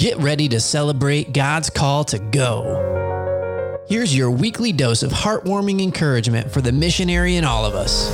Get 0.00 0.16
ready 0.16 0.48
to 0.48 0.60
celebrate 0.60 1.34
God's 1.34 1.68
call 1.68 2.04
to 2.04 2.18
go. 2.18 3.84
Here's 3.86 4.16
your 4.16 4.30
weekly 4.30 4.72
dose 4.72 5.02
of 5.02 5.10
heartwarming 5.10 5.82
encouragement 5.82 6.50
for 6.50 6.62
the 6.62 6.72
missionary 6.72 7.36
in 7.36 7.44
all 7.44 7.66
of 7.66 7.74
us. 7.74 8.08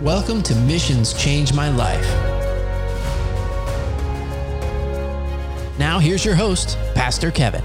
Welcome 0.00 0.44
to 0.44 0.54
Missions 0.54 1.14
Change 1.14 1.52
My 1.52 1.68
Life. 1.68 2.06
Now, 5.80 5.98
here's 5.98 6.24
your 6.24 6.36
host, 6.36 6.78
Pastor 6.94 7.32
Kevin. 7.32 7.64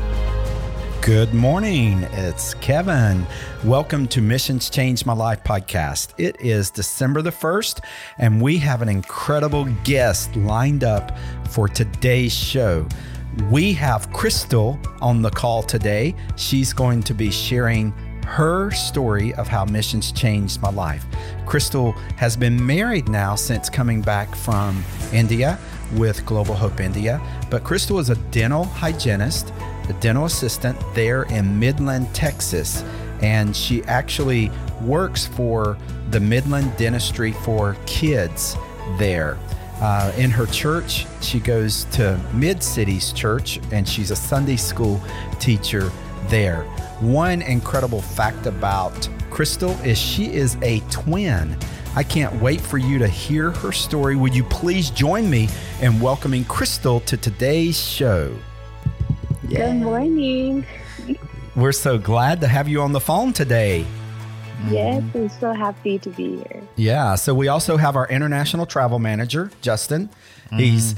Good 1.02 1.33
morning. 1.33 2.04
It's 2.11 2.54
Kevin. 2.54 3.25
Welcome 3.63 4.07
to 4.09 4.21
Missions 4.21 4.70
Change 4.70 5.04
My 5.04 5.13
Life 5.13 5.43
podcast. 5.43 6.13
It 6.20 6.39
is 6.39 6.70
December 6.70 7.23
the 7.23 7.31
1st, 7.31 7.79
and 8.20 8.39
we 8.39 8.59
have 8.59 8.84
an 8.84 8.88
incredible 8.88 9.66
guest 9.84 10.35
lined 10.35 10.84
up 10.84 11.17
for 11.49 11.67
today's 11.67 12.35
show. 12.35 12.88
We 13.49 13.73
have 13.73 14.13
Crystal 14.13 14.79
on 15.02 15.23
the 15.23 15.31
call 15.31 15.63
today. 15.63 16.13
She's 16.35 16.71
going 16.71 17.02
to 17.04 17.15
be 17.15 17.31
sharing 17.31 17.93
her 18.27 18.70
story 18.70 19.34
of 19.34 19.48
how 19.48 19.65
missions 19.65 20.12
changed 20.12 20.62
my 20.62 20.70
life. 20.70 21.04
Crystal 21.48 21.93
has 22.18 22.38
been 22.38 22.63
married 22.63 23.09
now 23.09 23.34
since 23.34 23.71
coming 23.71 24.04
back 24.04 24.35
from 24.35 24.84
India 25.12 25.57
with 25.95 26.23
Global 26.27 26.54
Hope 26.54 26.79
India, 26.79 27.20
but 27.49 27.63
Crystal 27.63 27.98
is 27.98 28.12
a 28.12 28.15
dental 28.29 28.65
hygienist 28.65 29.52
a 29.91 29.94
dental 30.00 30.26
assistant 30.26 30.80
there 30.95 31.23
in 31.23 31.59
Midland, 31.59 32.13
Texas. 32.16 32.84
And 33.22 33.55
she 33.55 33.84
actually 33.84 34.49
works 34.82 35.27
for 35.27 35.77
the 36.09 36.20
Midland 36.20 36.76
Dentistry 36.77 37.34
for 37.34 37.76
Kids 37.86 38.55
there. 38.98 39.38
Uh, 39.82 40.12
in 40.18 40.32
her 40.32 40.46
church, 40.48 41.05
she 41.22 41.40
goes 41.40 41.84
to 41.85 42.20
Mid 42.34 42.63
Cities 42.63 43.12
Church 43.12 43.59
and 43.72 43.88
she's 43.88 44.12
a 44.12 44.16
Sunday 44.16 44.55
school 44.55 45.02
teacher 45.40 45.91
there. 46.27 46.63
One 46.99 47.41
incredible 47.41 48.02
fact 48.02 48.46
about 48.46 49.10
Crystal 49.30 49.71
is 49.82 49.98
she 49.98 50.34
is 50.34 50.58
a 50.62 50.80
twin. 50.91 51.58
I 51.96 52.04
can't 52.04 52.34
wait 52.41 52.62
for 52.62 52.77
you 52.77 52.98
to 52.99 53.08
hear 53.08 53.52
her 53.52 53.71
story. 53.71 54.15
Would 54.15 54.35
you 54.35 54.43
please 54.46 54.90
join 54.90 55.30
me 55.30 55.49
in 55.82 55.99
welcoming 55.99 56.46
Crystal 56.46 57.02
to 57.02 57.18
today's 57.18 57.80
show? 57.80 58.34
Good 59.52 59.76
morning. 59.76 60.66
We're 61.57 61.74
so 61.74 61.98
glad 61.98 62.40
to 62.40 62.48
have 62.48 62.70
you 62.70 62.82
on 62.82 62.94
the 62.94 63.02
phone 63.02 63.34
today. 63.34 63.85
Yes, 64.69 65.03
I'm 65.13 65.28
so 65.28 65.52
happy 65.52 66.00
to 66.00 66.09
be 66.12 66.38
here. 66.38 66.63
Yeah. 66.78 67.16
So 67.16 67.34
we 67.35 67.50
also 67.50 67.75
have 67.75 67.97
our 67.97 68.08
international 68.08 68.66
travel 68.66 68.97
manager, 68.97 69.52
Justin. 69.62 70.09
He's 70.56 70.96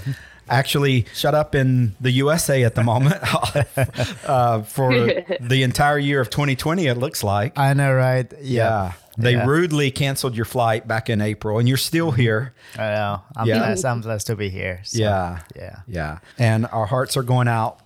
actually 0.48 1.06
shut 1.16 1.34
up 1.34 1.56
in 1.56 1.96
the 2.00 2.12
USA 2.12 2.64
at 2.64 2.76
the 2.76 2.84
moment 2.84 3.16
uh, 4.30 4.62
for 4.62 4.92
the 5.42 5.64
entire 5.64 5.98
year 5.98 6.22
of 6.22 6.30
2020, 6.30 6.86
it 6.86 6.98
looks 6.98 7.24
like. 7.24 7.58
I 7.58 7.74
know, 7.74 7.92
right? 7.94 8.32
Yeah. 8.42 8.94
They 9.18 9.34
Yeah. 9.34 9.46
rudely 9.46 9.90
canceled 9.92 10.36
your 10.36 10.46
flight 10.46 10.88
back 10.88 11.10
in 11.10 11.22
April, 11.22 11.58
and 11.60 11.68
you're 11.68 11.78
still 11.78 12.12
here. 12.12 12.54
I 12.76 12.90
know. 12.94 13.22
I'm 13.36 13.48
Yeah. 13.48 13.60
blessed. 13.60 13.86
I'm 13.86 14.02
blessed 14.02 14.28
to 14.28 14.36
be 14.36 14.50
here. 14.50 14.82
So, 14.84 15.00
Yeah. 15.00 15.40
Yeah. 15.56 15.80
Yeah. 15.88 16.18
And 16.38 16.68
our 16.68 16.86
hearts 16.88 17.16
are 17.18 17.24
going 17.24 17.48
out 17.48 17.80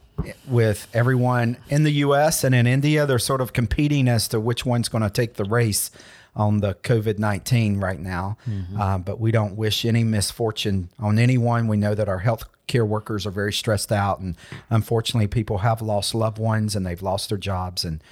with 0.48 0.88
everyone 0.94 1.58
in 1.70 1.84
the 1.84 1.92
US 1.92 2.44
and 2.44 2.54
in 2.56 2.68
India. 2.68 3.06
They're 3.06 3.20
sort 3.20 3.42
of 3.42 3.54
competing 3.54 4.08
as 4.08 4.28
to 4.30 4.40
which 4.40 4.66
one's 4.66 4.90
going 4.90 5.04
to 5.04 5.10
take 5.10 5.36
the 5.36 5.46
race 5.46 5.92
on 6.36 6.60
the 6.60 6.76
COVID 6.76 7.18
19 7.18 7.80
right 7.80 8.00
now. 8.00 8.38
Uh, 8.80 8.98
but 9.00 9.20
we 9.20 9.32
don't 9.32 9.56
wish 9.56 9.86
any 9.86 10.04
misfortune 10.04 10.90
on 11.00 11.18
anyone. 11.18 11.68
We 11.68 11.78
know 11.78 11.96
that 11.96 12.08
our 12.08 12.20
health 12.20 12.44
care 12.68 12.86
workers 12.86 13.26
are 13.26 13.32
very 13.32 13.54
stressed 13.54 13.92
out. 13.92 14.20
And 14.20 14.36
unfortunately, 14.70 15.28
people 15.28 15.60
have 15.60 15.82
lost 15.82 16.14
loved 16.14 16.38
ones 16.38 16.76
and 16.76 16.86
they've 16.86 17.02
lost 17.02 17.30
their 17.30 17.38
jobs. 17.38 17.84
And 17.84 18.04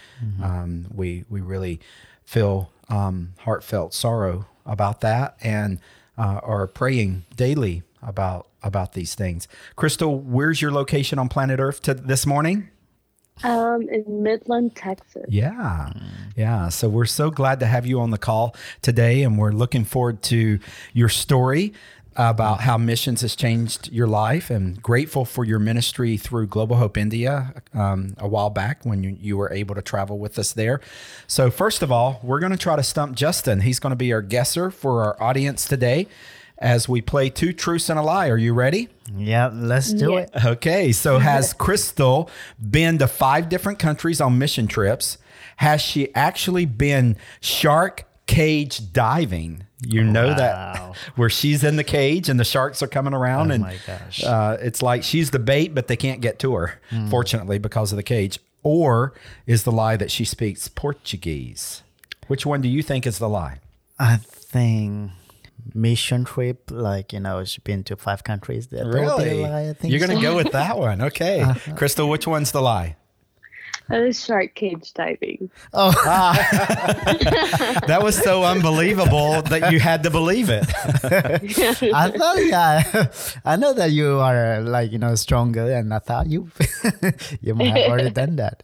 um, 0.44 0.88
we, 0.94 1.26
we 1.30 1.42
really 1.42 1.80
feel 2.26 2.72
um, 2.90 3.34
heartfelt 3.40 3.94
sorrow 3.94 4.48
about 4.66 5.02
that 5.02 5.38
and 5.42 5.80
uh, 6.18 6.40
are 6.42 6.66
praying 6.68 7.26
daily 7.36 7.84
about 8.06 8.48
about 8.64 8.94
these 8.94 9.16
things. 9.16 9.48
Crystal, 9.76 10.18
where's 10.18 10.62
your 10.62 10.72
location 10.72 11.20
on 11.20 11.30
planet 11.30 11.60
Earth 11.60 11.82
to 11.84 11.94
this 11.94 12.26
morning? 12.26 12.70
Um, 13.44 13.90
in 13.90 14.24
Midland, 14.24 14.76
Texas. 14.76 15.26
Yeah. 15.28 15.92
Yeah. 16.38 16.70
So 16.70 16.88
we're 16.88 17.06
so 17.06 17.30
glad 17.30 17.60
to 17.60 17.66
have 17.66 17.86
you 17.86 18.00
on 18.00 18.12
the 18.12 18.18
call 18.18 18.56
today 18.82 19.24
and 19.24 19.38
we're 19.38 19.52
looking 19.52 19.84
forward 19.84 20.22
to 20.24 20.60
your 20.94 21.10
story 21.10 21.74
about 22.16 22.62
how 22.62 22.78
missions 22.78 23.22
has 23.22 23.36
changed 23.36 23.92
your 23.92 24.08
life 24.08 24.50
and 24.50 24.82
grateful 24.82 25.26
for 25.26 25.44
your 25.44 25.60
ministry 25.60 26.16
through 26.16 26.48
Global 26.48 26.78
Hope 26.78 26.98
India 26.98 27.62
um, 27.74 28.16
a 28.20 28.28
while 28.28 28.50
back 28.50 28.86
when 28.86 29.04
you, 29.04 29.18
you 29.20 29.36
were 29.36 29.52
able 29.52 29.76
to 29.76 29.82
travel 29.82 30.18
with 30.18 30.40
us 30.40 30.54
there. 30.54 30.80
So, 31.28 31.52
first 31.52 31.82
of 31.82 31.92
all, 31.92 32.22
we're 32.24 32.40
going 32.40 32.54
to 32.54 32.58
try 32.58 32.78
to 32.78 32.84
stump 32.84 33.18
Justin. 33.18 33.62
He's 33.62 33.80
going 33.80 33.92
to 33.92 33.98
be 33.98 34.14
our 34.14 34.22
guesser 34.22 34.72
for 34.72 35.04
our 35.04 35.22
audience 35.22 35.68
today 35.68 36.08
as 36.58 36.88
we 36.88 37.02
play 37.02 37.30
Two 37.30 37.52
Truths 37.54 37.90
and 37.90 38.00
a 38.00 38.02
Lie. 38.02 38.28
Are 38.30 38.38
you 38.38 38.54
ready? 38.54 38.90
Yeah. 39.16 39.50
Let's 39.54 39.92
do 39.94 40.14
Yeah. 40.14 40.20
it. 40.20 40.30
Okay, 40.46 40.92
so 40.92 41.20
has 41.32 41.54
Crystal 41.54 42.30
been 42.70 42.98
to 43.00 43.08
five 43.08 43.50
different 43.50 43.80
countries 43.80 44.20
on 44.22 44.38
mission 44.38 44.68
trips? 44.68 45.18
Has 45.58 45.82
she 45.82 46.14
actually 46.16 46.66
been 46.66 47.18
shark 47.42 48.06
cage 48.28 48.92
diving? 48.94 49.64
You 49.86 50.04
know 50.04 50.34
that 50.34 50.96
where 51.16 51.30
she's 51.30 51.64
in 51.64 51.76
the 51.76 51.84
cage 51.84 52.28
and 52.30 52.40
the 52.40 52.44
sharks 52.46 52.82
are 52.82 52.88
coming 52.88 53.14
around, 53.14 53.52
Oh 53.52 53.56
and 53.56 53.64
my 53.64 53.76
gosh. 53.86 54.24
Uh, 54.24 54.58
it's 54.62 54.82
like 54.82 55.04
she's 55.04 55.32
the 55.32 55.40
bait, 55.40 55.76
but 55.76 55.88
they 55.88 55.96
can't 55.98 56.22
get 56.22 56.40
to 56.40 56.56
her, 56.56 56.80
Hmm. 56.90 57.10
fortunately, 57.10 57.58
because 57.60 57.92
of 57.92 57.98
the 57.98 58.04
cage. 58.04 58.40
Or 58.64 59.14
is 59.46 59.64
the 59.64 59.72
lie 59.72 59.96
that 59.98 60.10
she 60.10 60.26
speaks 60.26 60.68
Portuguese? 60.68 61.84
Which 62.28 62.46
one 62.48 62.62
do 62.62 62.68
you 62.68 62.82
think 62.82 63.06
is 63.06 63.20
the 63.20 63.30
lie? 63.30 63.60
I 64.00 64.18
think 64.18 65.12
mission 65.74 66.26
trip, 66.26 66.70
like, 66.72 67.14
you 67.14 67.20
know, 67.20 67.44
she's 67.44 67.64
been 67.64 67.84
to 67.86 67.96
five 67.96 68.24
countries. 68.24 68.68
That 68.68 68.86
would 68.86 68.94
be 68.94 69.30
a 69.30 69.48
lie, 69.48 69.70
I 69.70 69.74
think 69.74 69.92
You're 69.92 70.00
going 70.06 70.18
to 70.18 70.22
so. 70.24 70.30
Uh-huh. 70.30 70.32
go 70.32 70.36
with 70.44 70.52
that 70.54 70.78
one. 70.78 71.02
Okay. 71.02 71.46
Crystal, 71.76 72.08
which 72.10 72.28
one's 72.28 72.52
the 72.52 72.62
lie? 72.62 72.96
That 73.88 74.02
is 74.02 74.24
shark 74.24 74.56
cage 74.56 74.94
diving. 74.94 75.52
Oh, 75.72 75.92
That 77.86 78.00
was 78.02 78.18
so 78.18 78.44
unbelievable 78.44 79.44
that 79.44 79.72
you 79.72 79.80
had 79.80 80.02
to 80.04 80.10
believe 80.10 80.50
it. 80.50 80.66
I 81.04 82.10
thought, 82.10 82.38
yeah, 82.46 83.12
I 83.46 83.56
know 83.58 83.74
that 83.74 83.92
you 83.92 84.20
are 84.20 84.62
like, 84.62 84.92
you 84.92 84.98
know, 84.98 85.14
stronger, 85.14 85.72
and 85.72 85.94
I 85.94 86.00
thought 86.00 86.26
you, 86.26 86.50
you 87.42 87.54
might 87.54 87.78
have 87.78 87.92
already 87.92 88.10
done 88.10 88.38
that. 88.38 88.64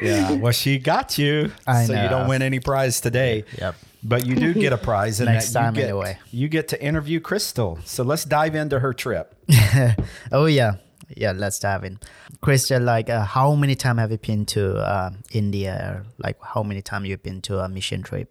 Yeah. 0.00 0.32
Well, 0.36 0.52
she 0.52 0.78
got 0.78 1.18
you. 1.18 1.50
I 1.66 1.86
so 1.86 2.00
you 2.00 2.08
don't 2.08 2.28
win 2.28 2.42
any 2.42 2.60
prize 2.60 3.00
today. 3.00 3.44
Yep. 3.58 3.74
But 4.04 4.26
you 4.26 4.34
do 4.34 4.52
get 4.54 4.72
a 4.72 4.78
prize 4.88 5.20
and 5.20 5.28
Next 5.28 5.52
that 5.52 5.60
you 5.60 5.64
time 5.64 5.74
get, 5.74 5.84
anyway. 5.84 6.18
You 6.30 6.48
get 6.48 6.68
to 6.68 6.82
interview 6.82 7.20
Crystal. 7.20 7.78
So 7.84 8.02
let's 8.02 8.24
dive 8.24 8.54
into 8.54 8.80
her 8.80 8.92
trip. 8.92 9.34
oh 10.32 10.46
yeah, 10.46 10.76
yeah. 11.16 11.32
Let's 11.32 11.58
dive 11.58 11.84
in. 11.84 12.00
Crystal, 12.40 12.82
like, 12.82 13.08
uh, 13.08 13.24
how 13.24 13.54
many 13.54 13.74
times 13.74 14.00
have 14.00 14.10
you 14.10 14.18
been 14.18 14.44
to 14.46 14.76
uh, 14.76 15.10
India? 15.30 16.04
Like, 16.18 16.36
how 16.42 16.62
many 16.62 16.82
times 16.82 17.08
you've 17.08 17.22
been 17.22 17.40
to 17.42 17.60
a 17.60 17.68
mission 17.68 18.02
trip? 18.02 18.30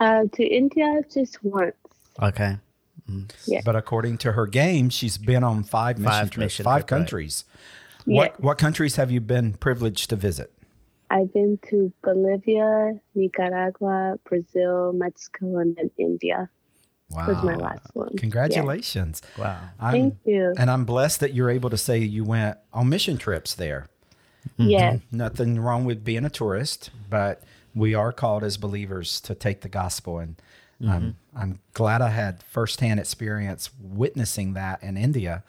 Uh, 0.00 0.24
to 0.32 0.44
India 0.44 1.02
just 1.12 1.42
once. 1.42 1.74
Okay. 2.20 2.58
Yeah. 3.46 3.60
But 3.64 3.76
according 3.76 4.18
to 4.18 4.32
her 4.32 4.46
game, 4.46 4.90
she's 4.90 5.18
been 5.18 5.44
on 5.44 5.62
five 5.62 5.98
mission 5.98 6.10
Five 6.10 6.30
trips, 6.30 6.38
mission 6.38 6.64
five 6.64 6.80
trip, 6.80 6.90
right. 6.90 6.98
countries. 6.98 7.44
Yeah. 8.04 8.16
What 8.16 8.40
what 8.40 8.58
countries 8.58 8.96
have 8.96 9.10
you 9.10 9.20
been 9.20 9.54
privileged 9.54 10.10
to 10.10 10.16
visit? 10.16 10.52
I've 11.16 11.32
been 11.32 11.58
to 11.70 11.92
Bolivia, 12.02 13.00
Nicaragua, 13.14 14.18
Brazil, 14.24 14.92
Mexico, 14.92 15.58
and 15.58 15.74
then 15.76 15.90
India. 15.96 16.50
Wow. 17.10 17.28
Was 17.28 17.42
my 17.42 17.54
last 17.54 17.86
one. 17.94 18.10
Yeah. 18.12 18.20
Congratulations. 18.20 19.22
Wow. 19.38 19.58
I'm, 19.80 19.92
Thank 19.92 20.16
you. 20.24 20.52
And 20.58 20.70
I'm 20.70 20.84
blessed 20.84 21.20
that 21.20 21.32
you're 21.32 21.50
able 21.50 21.70
to 21.70 21.76
say 21.78 21.98
you 21.98 22.24
went 22.24 22.58
on 22.72 22.88
mission 22.88 23.16
trips 23.16 23.54
there. 23.54 23.86
Mm-hmm. 24.58 24.70
Yeah, 24.70 24.92
mm-hmm. 24.94 25.16
Nothing 25.16 25.60
wrong 25.60 25.84
with 25.84 26.04
being 26.04 26.24
a 26.24 26.30
tourist, 26.30 26.90
but 27.08 27.42
we 27.74 27.94
are 27.94 28.12
called 28.12 28.42
as 28.44 28.56
believers 28.56 29.20
to 29.22 29.34
take 29.34 29.60
the 29.62 29.68
gospel. 29.68 30.18
And 30.18 30.36
I'm, 30.80 30.88
mm-hmm. 30.88 31.38
I'm 31.38 31.60
glad 31.72 32.02
I 32.02 32.10
had 32.10 32.42
firsthand 32.42 33.00
experience 33.00 33.70
witnessing 33.80 34.52
that 34.54 34.82
in 34.82 34.96
India. 34.96 35.44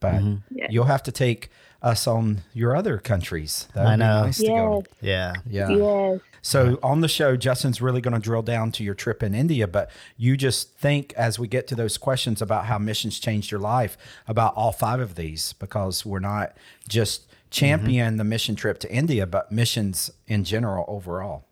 But 0.00 0.22
Yeah. 0.50 0.66
you'll 0.70 0.84
have 0.84 1.02
to 1.04 1.12
take 1.12 1.50
us 1.84 2.06
on 2.06 2.42
your 2.52 2.74
other 2.74 2.98
countries. 2.98 3.68
That 3.74 3.86
I 3.86 3.90
would 3.90 3.96
be 3.96 3.98
know. 3.98 4.22
nice 4.24 4.38
to 4.38 4.46
go. 4.46 4.84
Yes. 5.00 5.36
Yeah. 5.46 5.68
Yeah. 5.68 5.76
Yes. 5.76 6.20
So 6.42 6.78
on 6.82 7.00
the 7.00 7.08
show, 7.08 7.36
Justin's 7.36 7.80
really 7.80 8.00
going 8.02 8.12
to 8.14 8.20
drill 8.20 8.42
down 8.42 8.70
to 8.72 8.84
your 8.84 8.94
trip 8.94 9.22
in 9.22 9.34
India, 9.34 9.66
but 9.66 9.90
you 10.18 10.36
just 10.36 10.76
think 10.76 11.12
as 11.14 11.38
we 11.38 11.48
get 11.48 11.66
to 11.68 11.74
those 11.74 11.96
questions 11.96 12.42
about 12.42 12.66
how 12.66 12.76
missions 12.78 13.18
changed 13.18 13.50
your 13.50 13.60
life 13.60 13.96
about 14.28 14.54
all 14.54 14.70
five 14.72 15.00
of 15.00 15.14
these, 15.14 15.54
because 15.54 16.04
we're 16.04 16.18
not 16.18 16.54
just 16.88 17.22
champion 17.50 18.16
the 18.18 18.24
mission 18.24 18.56
trip 18.56 18.78
to 18.80 18.92
India, 18.92 19.26
but 19.26 19.50
missions 19.52 20.10
in 20.26 20.44
general 20.44 20.84
overall. 20.86 21.46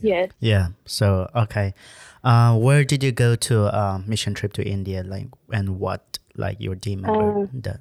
Yes. 0.00 0.30
Yeah. 0.40 0.68
So 0.86 1.28
okay, 1.34 1.74
uh, 2.22 2.56
where 2.56 2.82
did 2.84 3.02
you 3.04 3.12
go 3.12 3.36
to 3.36 3.64
a 3.66 4.02
mission 4.06 4.32
trip 4.34 4.52
to 4.54 4.62
India? 4.64 5.02
Like, 5.04 5.26
and 5.52 5.78
what 5.78 6.18
like 6.34 6.60
your 6.60 6.76
team 6.76 7.02
member? 7.02 7.42
Uh, 7.42 7.46
The- 7.52 7.80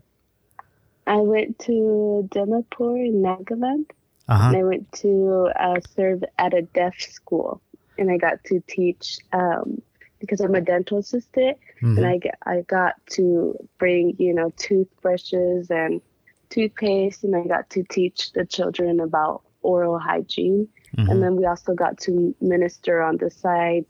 I 1.06 1.18
went 1.18 1.60
to 1.60 2.28
Dimapur 2.32 3.06
in 3.06 3.22
Nagaland, 3.22 3.92
uh-huh. 4.28 4.48
and 4.48 4.58
I 4.58 4.64
went 4.64 4.92
to 5.04 5.52
uh, 5.60 5.80
serve 5.96 6.24
at 6.38 6.54
a 6.54 6.62
deaf 6.62 7.00
school, 7.00 7.62
and 7.98 8.10
I 8.10 8.18
got 8.18 8.44
to 8.46 8.62
teach 8.68 9.18
um, 9.34 9.82
because 10.20 10.40
I'm 10.40 10.56
a 10.56 10.62
dental 10.62 11.00
assistant, 11.00 11.58
Mhm. 11.82 11.98
and 11.98 12.06
I 12.06 12.20
I 12.46 12.62
got 12.62 12.96
to 13.18 13.56
bring 13.78 14.16
you 14.18 14.34
know 14.34 14.52
toothbrushes 14.58 15.70
and 15.70 16.02
toothpaste, 16.50 17.24
and 17.24 17.36
I 17.36 17.44
got 17.48 17.70
to 17.72 17.84
teach 17.84 18.32
the 18.34 18.46
children 18.46 19.00
about 19.00 19.42
oral 19.62 20.00
hygiene, 20.00 20.68
Mhm. 20.98 21.10
and 21.10 21.24
then 21.24 21.36
we 21.36 21.46
also 21.46 21.74
got 21.74 21.98
to 22.00 22.34
minister 22.40 23.02
on 23.02 23.18
the 23.18 23.30
side, 23.30 23.86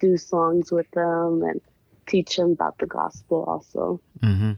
do 0.00 0.16
songs 0.16 0.72
with 0.72 0.90
them, 0.92 1.42
and 1.42 1.60
teach 2.06 2.36
them 2.36 2.52
about 2.52 2.78
the 2.78 2.86
gospel 2.86 3.44
also. 3.44 4.00
Mm-hmm. 4.22 4.52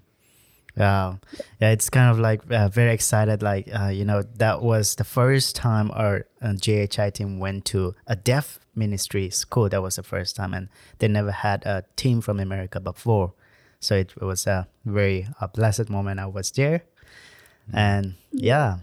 Wow. 0.78 1.18
Yeah, 1.60 1.70
it's 1.70 1.90
kind 1.90 2.10
of 2.10 2.18
like 2.18 2.40
uh, 2.50 2.68
very 2.68 2.92
excited. 2.92 3.42
Like, 3.42 3.68
uh, 3.74 3.88
you 3.88 4.04
know, 4.04 4.22
that 4.36 4.62
was 4.62 4.94
the 4.94 5.04
first 5.04 5.56
time 5.56 5.90
our 5.92 6.26
uh, 6.40 6.54
GHI 6.54 7.10
team 7.10 7.40
went 7.40 7.64
to 7.66 7.94
a 8.06 8.14
deaf 8.14 8.60
ministry 8.76 9.28
school. 9.30 9.68
That 9.68 9.82
was 9.82 9.96
the 9.96 10.02
first 10.02 10.36
time. 10.36 10.54
And 10.54 10.68
they 10.98 11.08
never 11.08 11.32
had 11.32 11.66
a 11.66 11.84
team 11.96 12.20
from 12.20 12.38
America 12.38 12.78
before. 12.78 13.32
So 13.80 13.96
it, 13.96 14.14
was 14.20 14.46
a 14.46 14.68
very 14.84 15.28
a 15.40 15.48
blessed 15.48 15.90
moment. 15.90 16.20
I 16.20 16.26
was 16.26 16.50
there. 16.52 16.84
And 17.72 18.14
yeah. 18.32 18.78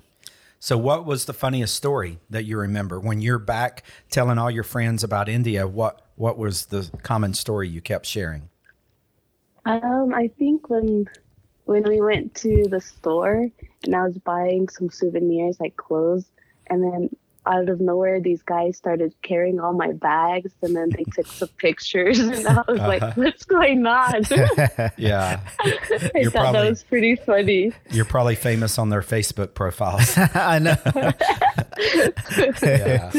So, 0.60 0.78
what 0.78 1.06
was 1.06 1.26
the 1.26 1.34
funniest 1.34 1.76
story 1.76 2.20
that 2.30 2.46
you 2.46 2.58
remember 2.58 3.00
when 3.00 3.22
you're 3.22 3.40
back 3.40 3.84
telling 4.10 4.38
all 4.38 4.50
your 4.50 4.64
friends 4.64 5.04
about 5.04 5.28
India? 5.28 5.68
What 5.68 6.02
what 6.16 6.38
was 6.38 6.68
the 6.68 6.90
common 7.04 7.34
story 7.34 7.68
you 7.68 7.82
kept 7.82 8.06
sharing? 8.06 8.50
Um, 9.66 10.14
I 10.14 10.30
think 10.40 10.70
when 10.70 11.08
when 11.66 11.84
we 11.84 12.02
went 12.02 12.34
to 12.36 12.66
the 12.70 12.80
store 12.82 13.50
and 13.84 13.96
I 13.96 14.04
was 14.04 14.18
buying 14.18 14.70
some 14.70 14.90
souvenirs 14.90 15.60
like 15.60 15.76
clothes, 15.76 16.26
and 16.68 16.82
then 16.84 17.10
out 17.48 17.70
of 17.70 17.80
nowhere 17.80 18.20
these 18.20 18.42
guys 18.42 18.76
started 18.76 19.14
carrying 19.22 19.60
all 19.60 19.72
my 19.74 19.92
bags, 19.92 20.52
and 20.64 20.76
then 20.76 20.90
they 20.90 21.04
took 21.16 21.28
some 21.28 21.48
pictures, 21.58 22.18
and 22.18 22.48
I 22.48 22.64
was 22.68 22.80
like, 22.80 23.04
Uh-huh. 23.04 23.12
"What's 23.16 23.46
going 23.46 23.86
on?" 23.86 24.24
Yeah, 24.98 25.42
I 25.60 26.10
You're 26.16 26.32
thought 26.32 26.42
probably- 26.54 26.62
that 26.62 26.70
was 26.70 26.84
pretty 26.84 27.16
funny. 27.18 27.72
you're 27.92 28.06
probably 28.06 28.34
famous 28.36 28.80
on 28.80 28.90
their 28.90 29.02
Facebook 29.04 29.54
profiles. 29.54 30.18
I 30.18 30.58
know. 30.60 30.76
Yeah, 32.64 33.12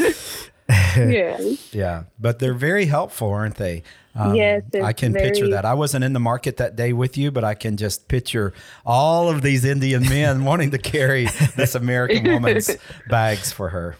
Yeah, 0.69 1.37
yeah, 1.71 2.03
but 2.19 2.39
they're 2.39 2.53
very 2.53 2.85
helpful, 2.85 3.29
aren't 3.29 3.55
they? 3.55 3.83
Um, 4.15 4.33
Yes, 4.35 4.63
I 4.83 4.93
can 4.93 5.13
picture 5.13 5.47
that. 5.49 5.63
I 5.63 5.75
wasn't 5.75 6.03
in 6.03 6.13
the 6.13 6.19
market 6.19 6.57
that 6.57 6.75
day 6.75 6.91
with 6.91 7.17
you, 7.17 7.29
but 7.31 7.43
I 7.43 7.53
can 7.53 7.77
just 7.77 8.07
picture 8.07 8.51
all 8.85 9.29
of 9.29 9.43
these 9.43 9.63
Indian 9.63 10.01
men 10.09 10.43
wanting 10.49 10.71
to 10.71 10.77
carry 10.79 11.27
this 11.55 11.75
American 11.75 12.25
woman's 12.25 12.75
bags 13.09 13.51
for 13.51 13.69
her. 13.69 13.95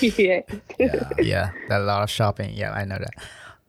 yeah. 0.00 0.40
Yeah. 0.78 1.08
yeah, 1.18 1.50
a 1.68 1.80
lot 1.80 2.02
of 2.04 2.10
shopping. 2.10 2.54
Yeah, 2.54 2.72
I 2.72 2.84
know 2.84 2.98
that. 2.98 3.14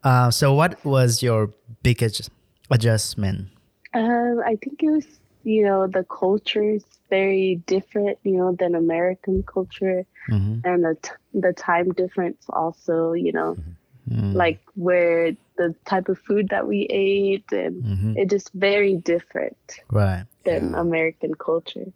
Uh, 0.04 0.30
so, 0.32 0.54
what 0.54 0.84
was 0.86 1.24
your 1.24 1.50
biggest 1.82 2.30
adjustment? 2.70 3.48
Um, 3.96 4.42
I 4.46 4.56
think 4.64 4.84
it 4.84 4.90
was, 4.92 5.06
you 5.46 5.64
know, 5.64 5.88
the 5.88 6.04
culture 6.06 6.64
is 6.78 6.84
very 7.10 7.62
different, 7.68 8.18
you 8.24 8.38
know, 8.38 8.52
than 8.60 8.76
American 8.76 9.44
culture, 9.44 10.06
Mhm. 10.30 10.62
and 10.66 10.84
the 10.84 10.98
t- 11.02 11.12
the 11.34 11.54
time 11.54 11.92
difference 11.94 12.44
also, 12.50 13.14
you 13.14 13.32
know, 13.32 13.56
Mm. 14.10 14.34
like 14.34 14.60
where 14.76 15.36
the 15.58 15.74
type 15.86 16.10
of 16.10 16.18
food 16.20 16.50
that 16.50 16.68
we 16.68 16.88
ate, 16.90 17.50
and 17.52 17.84
Mhm. 17.84 18.18
it 18.18 18.30
just 18.30 18.52
very 18.54 18.96
different 18.98 19.58
Right. 19.92 20.26
than 20.44 20.72
Yeah. 20.72 20.82
American 20.82 21.36
culture. 21.36 21.88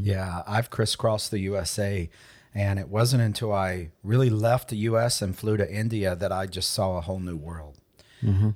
Yeah, 0.00 0.42
I've 0.46 0.70
crisscrossed 0.70 1.30
the 1.30 1.38
USA, 1.40 2.08
and 2.54 2.78
it 2.78 2.88
wasn't 2.88 3.22
until 3.22 3.52
I 3.52 3.90
really 4.02 4.30
left 4.30 4.68
the 4.70 4.76
US 4.90 5.20
and 5.22 5.36
flew 5.36 5.56
to 5.58 5.70
India 5.70 6.16
that 6.16 6.32
I 6.32 6.46
just 6.46 6.70
saw 6.72 6.96
a 6.96 7.02
whole 7.02 7.20
new 7.20 7.36
world. 7.36 7.76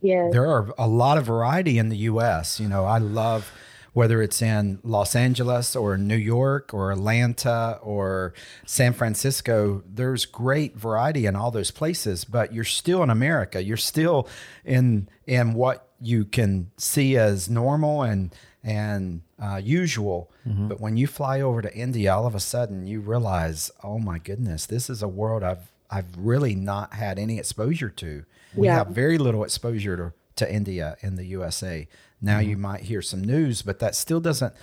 Yeah, 0.03 0.31
There 0.33 0.47
are 0.47 0.73
a 0.79 0.89
lot 0.89 1.19
of 1.19 1.27
variety 1.27 1.79
in 1.79 1.91
the 1.91 1.99
US. 2.11 2.59
You 2.59 2.69
know, 2.69 2.85
I 2.87 2.99
love 2.99 3.53
whether 3.93 4.23
it's 4.23 4.41
in 4.43 4.79
Los 4.83 5.17
Angeles 5.17 5.75
or 5.75 5.97
New 5.99 6.17
York 6.17 6.73
or 6.73 6.93
Atlanta 6.93 7.79
or 7.83 8.33
San 8.67 8.93
Francisco, 8.93 9.83
there's 9.87 10.25
great 10.27 10.77
variety 10.77 11.27
in 11.27 11.35
all 11.37 11.51
those 11.51 11.71
places, 11.71 12.25
but 12.25 12.53
you're 12.53 12.65
still 12.65 13.03
in 13.03 13.11
America. 13.11 13.63
You're 13.63 13.77
still 13.77 14.29
in 14.65 15.09
in 15.27 15.55
what 15.55 15.89
you 16.01 16.25
can 16.25 16.71
see 16.77 17.17
as 17.17 17.49
normal 17.51 18.03
and 18.03 18.35
and 18.63 19.23
uh, 19.43 19.61
usual. 19.63 20.31
But 20.45 20.81
when 20.81 20.97
you 20.97 21.07
fly 21.07 21.41
over 21.41 21.63
to 21.63 21.73
India, 21.75 22.13
all 22.15 22.27
of 22.27 22.35
a 22.35 22.41
sudden 22.41 22.87
you 22.87 23.01
realize, 23.01 23.71
oh 23.85 23.99
my 23.99 24.19
goodness, 24.19 24.67
this 24.67 24.91
is 24.91 25.03
a 25.03 25.09
world 25.09 25.43
I've 25.43 25.71
I've 25.91 26.17
really 26.17 26.55
not 26.55 26.95
had 26.95 27.19
any 27.19 27.39
exposure 27.39 27.89
to. 27.91 28.25
We 28.55 28.67
Yeah. 28.67 28.77
have 28.79 28.89
very 28.89 29.19
little 29.19 29.43
exposure 29.45 29.97
to, 29.97 30.13
to 30.37 30.53
India 30.53 30.97
in 31.03 31.17
the 31.17 31.25
USA. 31.27 31.89
Now 32.21 32.39
mm-hmm. 32.39 32.51
you 32.51 32.57
might 32.57 32.83
hear 32.83 33.03
some 33.03 33.23
news, 33.23 33.63
but 33.63 33.79
that 33.79 33.95
still 33.95 34.21
doesn't 34.21 34.55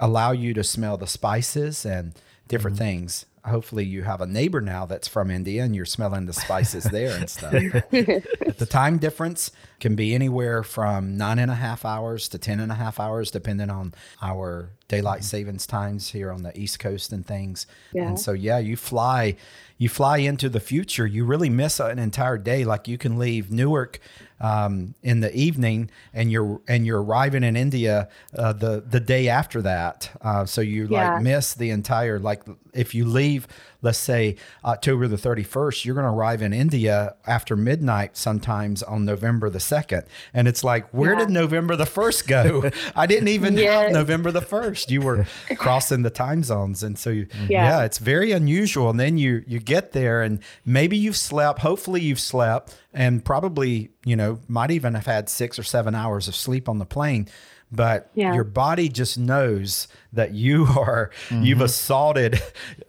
allow 0.00 0.32
you 0.32 0.54
to 0.54 0.64
smell 0.64 0.96
the 0.96 1.06
spices 1.06 1.84
and 1.84 2.14
different 2.48 2.76
mm-hmm. 2.76 2.84
things. 2.84 3.26
Hopefully, 3.44 3.84
you 3.84 4.04
have 4.04 4.20
a 4.20 4.26
neighbor 4.26 4.60
now 4.60 4.86
that's 4.86 5.08
from 5.08 5.28
India 5.28 5.64
and 5.64 5.74
you're 5.74 5.84
smelling 5.84 6.26
the 6.26 6.32
spices 6.32 6.84
there 6.84 7.16
and 7.16 7.28
stuff. 7.28 7.52
The 7.92 8.66
time 8.68 8.98
difference 8.98 9.50
can 9.80 9.96
be 9.96 10.14
anywhere 10.14 10.62
from 10.62 11.16
nine 11.16 11.40
and 11.40 11.50
a 11.50 11.56
half 11.56 11.84
hours 11.84 12.28
to 12.28 12.38
ten 12.38 12.60
and 12.60 12.70
a 12.70 12.76
half 12.76 13.00
hours, 13.00 13.32
depending 13.32 13.70
on 13.70 13.94
our 14.20 14.70
daylight 14.92 15.24
savings 15.24 15.66
times 15.66 16.10
here 16.10 16.30
on 16.30 16.42
the 16.42 16.52
East 16.58 16.78
Coast 16.78 17.12
and 17.12 17.26
things. 17.26 17.66
Yeah. 17.92 18.08
And 18.08 18.20
so, 18.20 18.32
yeah, 18.32 18.58
you 18.58 18.76
fly, 18.76 19.36
you 19.78 19.88
fly 19.88 20.18
into 20.18 20.48
the 20.50 20.60
future. 20.60 21.06
You 21.06 21.24
really 21.24 21.48
miss 21.48 21.80
an 21.80 21.98
entire 21.98 22.36
day. 22.38 22.64
Like 22.64 22.86
you 22.88 22.98
can 22.98 23.18
leave 23.18 23.50
Newark 23.50 24.00
um, 24.40 24.94
in 25.02 25.20
the 25.20 25.34
evening, 25.34 25.88
and 26.12 26.30
you're 26.30 26.60
and 26.68 26.84
you're 26.84 27.02
arriving 27.02 27.44
in 27.44 27.56
India 27.56 28.08
uh, 28.36 28.52
the 28.52 28.82
the 28.86 29.00
day 29.00 29.28
after 29.28 29.62
that. 29.62 30.10
Uh, 30.20 30.44
so 30.44 30.60
you 30.60 30.88
Yeah. 30.90 31.14
like 31.14 31.22
miss 31.22 31.54
the 31.54 31.70
entire 31.70 32.18
like 32.18 32.42
if 32.74 32.94
you 32.94 33.04
leave, 33.06 33.46
let's 33.82 33.98
say 33.98 34.36
October 34.64 35.06
the 35.08 35.18
thirty 35.18 35.42
first, 35.42 35.84
you're 35.84 35.94
going 35.94 36.06
to 36.06 36.12
arrive 36.12 36.40
in 36.40 36.52
India 36.52 37.14
after 37.26 37.56
midnight 37.56 38.16
sometimes 38.16 38.82
on 38.82 39.04
November 39.04 39.50
the 39.50 39.60
second, 39.60 40.04
and 40.32 40.48
it's 40.48 40.64
like 40.64 40.88
where 40.90 41.12
Yeah. 41.12 41.18
did 41.20 41.30
November 41.30 41.76
the 41.76 41.86
first 41.86 42.26
go? 42.26 42.70
I 42.96 43.06
didn't 43.06 43.28
even 43.28 43.56
have 43.58 43.92
November 43.92 44.30
the 44.30 44.40
first. 44.40 44.90
You 44.90 45.00
were 45.02 45.26
crossing 45.56 46.02
the 46.02 46.10
time 46.10 46.42
zones, 46.42 46.82
and 46.82 46.98
so 46.98 47.10
you, 47.10 47.26
Yeah. 47.48 47.78
yeah, 47.78 47.84
it's 47.84 47.98
very 47.98 48.32
unusual. 48.32 48.90
And 48.90 48.98
then 49.00 49.18
you 49.18 49.42
you 49.46 49.58
get 49.58 49.92
there, 49.92 50.22
and 50.22 50.38
maybe 50.64 50.96
you've 50.96 51.16
slept. 51.16 51.58
Hopefully, 51.60 52.00
you've 52.00 52.20
slept, 52.20 52.76
and 52.94 53.24
probably 53.24 53.90
you 54.04 54.16
know 54.16 54.38
might 54.48 54.70
even 54.70 54.94
have 54.94 55.06
had 55.06 55.28
six 55.28 55.58
or 55.58 55.62
seven 55.64 55.94
hours 55.94 56.28
of 56.28 56.34
sleep 56.36 56.68
on 56.68 56.78
the 56.78 56.86
plane. 56.86 57.28
But 57.74 58.10
Yeah. 58.14 58.34
your 58.34 58.44
body 58.44 58.88
just 58.90 59.18
knows 59.18 59.88
that 60.12 60.32
you 60.32 60.66
are 60.78 61.10
you've 61.30 61.62
assaulted, 61.62 62.40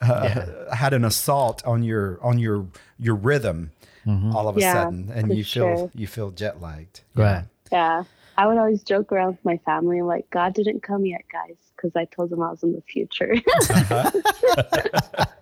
uh, 0.01 0.73
had 0.75 0.93
an 0.93 1.05
assault 1.05 1.63
on 1.65 1.83
your 1.83 2.19
on 2.21 2.37
your 2.39 2.67
your 2.99 3.15
rhythm 3.15 3.71
all 4.05 4.49
of 4.49 4.57
a 4.57 4.59
Yeah, 4.59 4.73
sudden, 4.73 5.09
and 5.15 5.29
you 5.33 5.45
feel 5.45 5.77
sure. 5.77 5.91
you 5.95 6.07
feel 6.07 6.31
jet 6.31 6.61
lagged. 6.61 7.01
Right. 7.15 7.45
yeah. 7.71 8.03
I 8.37 8.47
would 8.47 8.57
always 8.57 8.81
joke 8.83 9.11
around 9.11 9.29
with 9.33 9.45
my 9.45 9.57
family, 9.65 10.01
like, 10.01 10.29
God 10.29 10.53
didn't 10.53 10.81
come 10.83 11.05
yet, 11.05 11.21
guys, 11.31 11.55
because 11.75 11.95
I 11.95 12.05
told 12.05 12.29
them 12.31 12.41
I 12.41 12.49
was 12.51 12.63
in 12.63 12.73
the 12.73 12.81
future. 12.81 13.35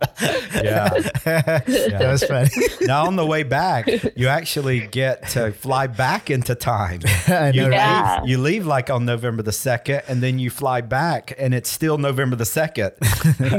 Yeah. 0.63 0.89
that 0.89 1.99
was 2.11 2.23
funny. 2.23 2.49
now 2.81 3.07
on 3.07 3.15
the 3.15 3.25
way 3.25 3.41
back, 3.41 3.87
you 4.15 4.27
actually 4.27 4.81
get 4.87 5.27
to 5.29 5.51
fly 5.51 5.87
back 5.87 6.29
into 6.29 6.53
time. 6.53 6.99
I 7.27 7.49
You 7.49 7.61
know, 7.61 7.67
leave, 7.69 7.73
Yeah. 7.73 8.23
you 8.25 8.37
leave 8.37 8.67
like 8.67 8.91
on 8.91 9.05
November 9.05 9.41
the 9.41 9.51
second, 9.51 10.03
and 10.07 10.21
then 10.21 10.37
you 10.37 10.51
fly 10.51 10.81
back, 10.81 11.33
and 11.39 11.55
it's 11.55 11.71
still 11.71 11.97
November 11.97 12.35
the 12.35 12.45
second. 12.45 12.91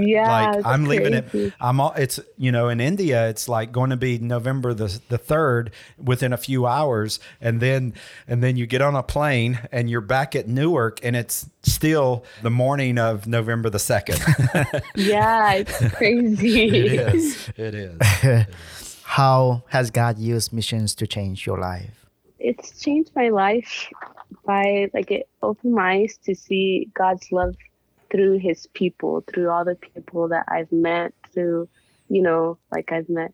yeah, 0.06 0.52
like 0.54 0.64
I'm 0.66 0.84
leaving 0.84 1.20
crazy. 1.24 1.46
it. 1.48 1.54
I'm. 1.60 1.80
all 1.80 1.92
It's 1.96 2.20
you 2.38 2.52
know 2.52 2.68
in 2.68 2.80
India, 2.80 3.28
it's 3.28 3.48
like 3.48 3.72
going 3.72 3.90
to 3.90 3.96
be 3.96 4.18
November 4.18 4.72
the 4.72 5.00
the 5.08 5.18
third 5.18 5.72
within 5.98 6.32
a 6.32 6.36
few 6.38 6.66
hours, 6.66 7.18
and 7.40 7.60
then 7.60 7.94
and 8.28 8.40
then 8.42 8.56
you 8.56 8.66
get 8.66 8.82
on 8.82 8.94
a 8.94 9.02
plane 9.02 9.21
and 9.22 9.88
you're 9.88 10.00
back 10.00 10.34
at 10.34 10.48
Newark, 10.48 11.00
and 11.02 11.14
it's 11.14 11.48
still 11.62 12.24
the 12.42 12.50
morning 12.50 12.98
of 12.98 13.26
November 13.26 13.70
the 13.70 13.78
second. 13.78 14.20
Yeah, 14.94 15.54
it's 15.54 15.78
crazy. 15.94 16.64
it 16.64 17.14
is. 17.14 17.48
It 17.56 17.74
is. 17.74 18.46
How 19.04 19.62
has 19.68 19.90
God 19.90 20.18
used 20.18 20.52
missions 20.52 20.94
to 20.96 21.06
change 21.06 21.46
your 21.46 21.58
life? 21.58 22.06
It's 22.38 22.80
changed 22.80 23.12
my 23.14 23.28
life 23.28 23.88
by 24.44 24.90
like 24.92 25.10
it 25.10 25.28
opened 25.42 25.74
my 25.74 25.92
eyes 25.92 26.18
to 26.24 26.34
see 26.34 26.88
God's 26.94 27.30
love 27.30 27.54
through 28.10 28.38
his 28.38 28.66
people, 28.74 29.22
through 29.32 29.48
all 29.50 29.64
the 29.64 29.76
people 29.76 30.28
that 30.28 30.44
I've 30.48 30.72
met, 30.72 31.14
through, 31.32 31.68
you 32.08 32.22
know, 32.22 32.58
like 32.70 32.92
I've 32.92 33.08
met 33.08 33.32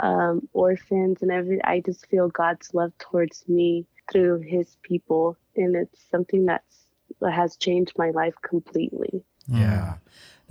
um, 0.00 0.48
orphans 0.52 1.22
and 1.22 1.30
every 1.30 1.62
I 1.64 1.80
just 1.80 2.06
feel 2.06 2.28
God's 2.28 2.74
love 2.74 2.92
towards 2.98 3.44
me 3.48 3.86
through 4.10 4.40
his 4.40 4.76
people. 4.82 5.36
And 5.56 5.76
it's 5.76 6.00
something 6.10 6.46
that's 6.46 6.86
has 7.22 7.56
changed 7.56 7.92
my 7.96 8.10
life 8.10 8.34
completely. 8.42 9.24
Yeah. 9.46 9.94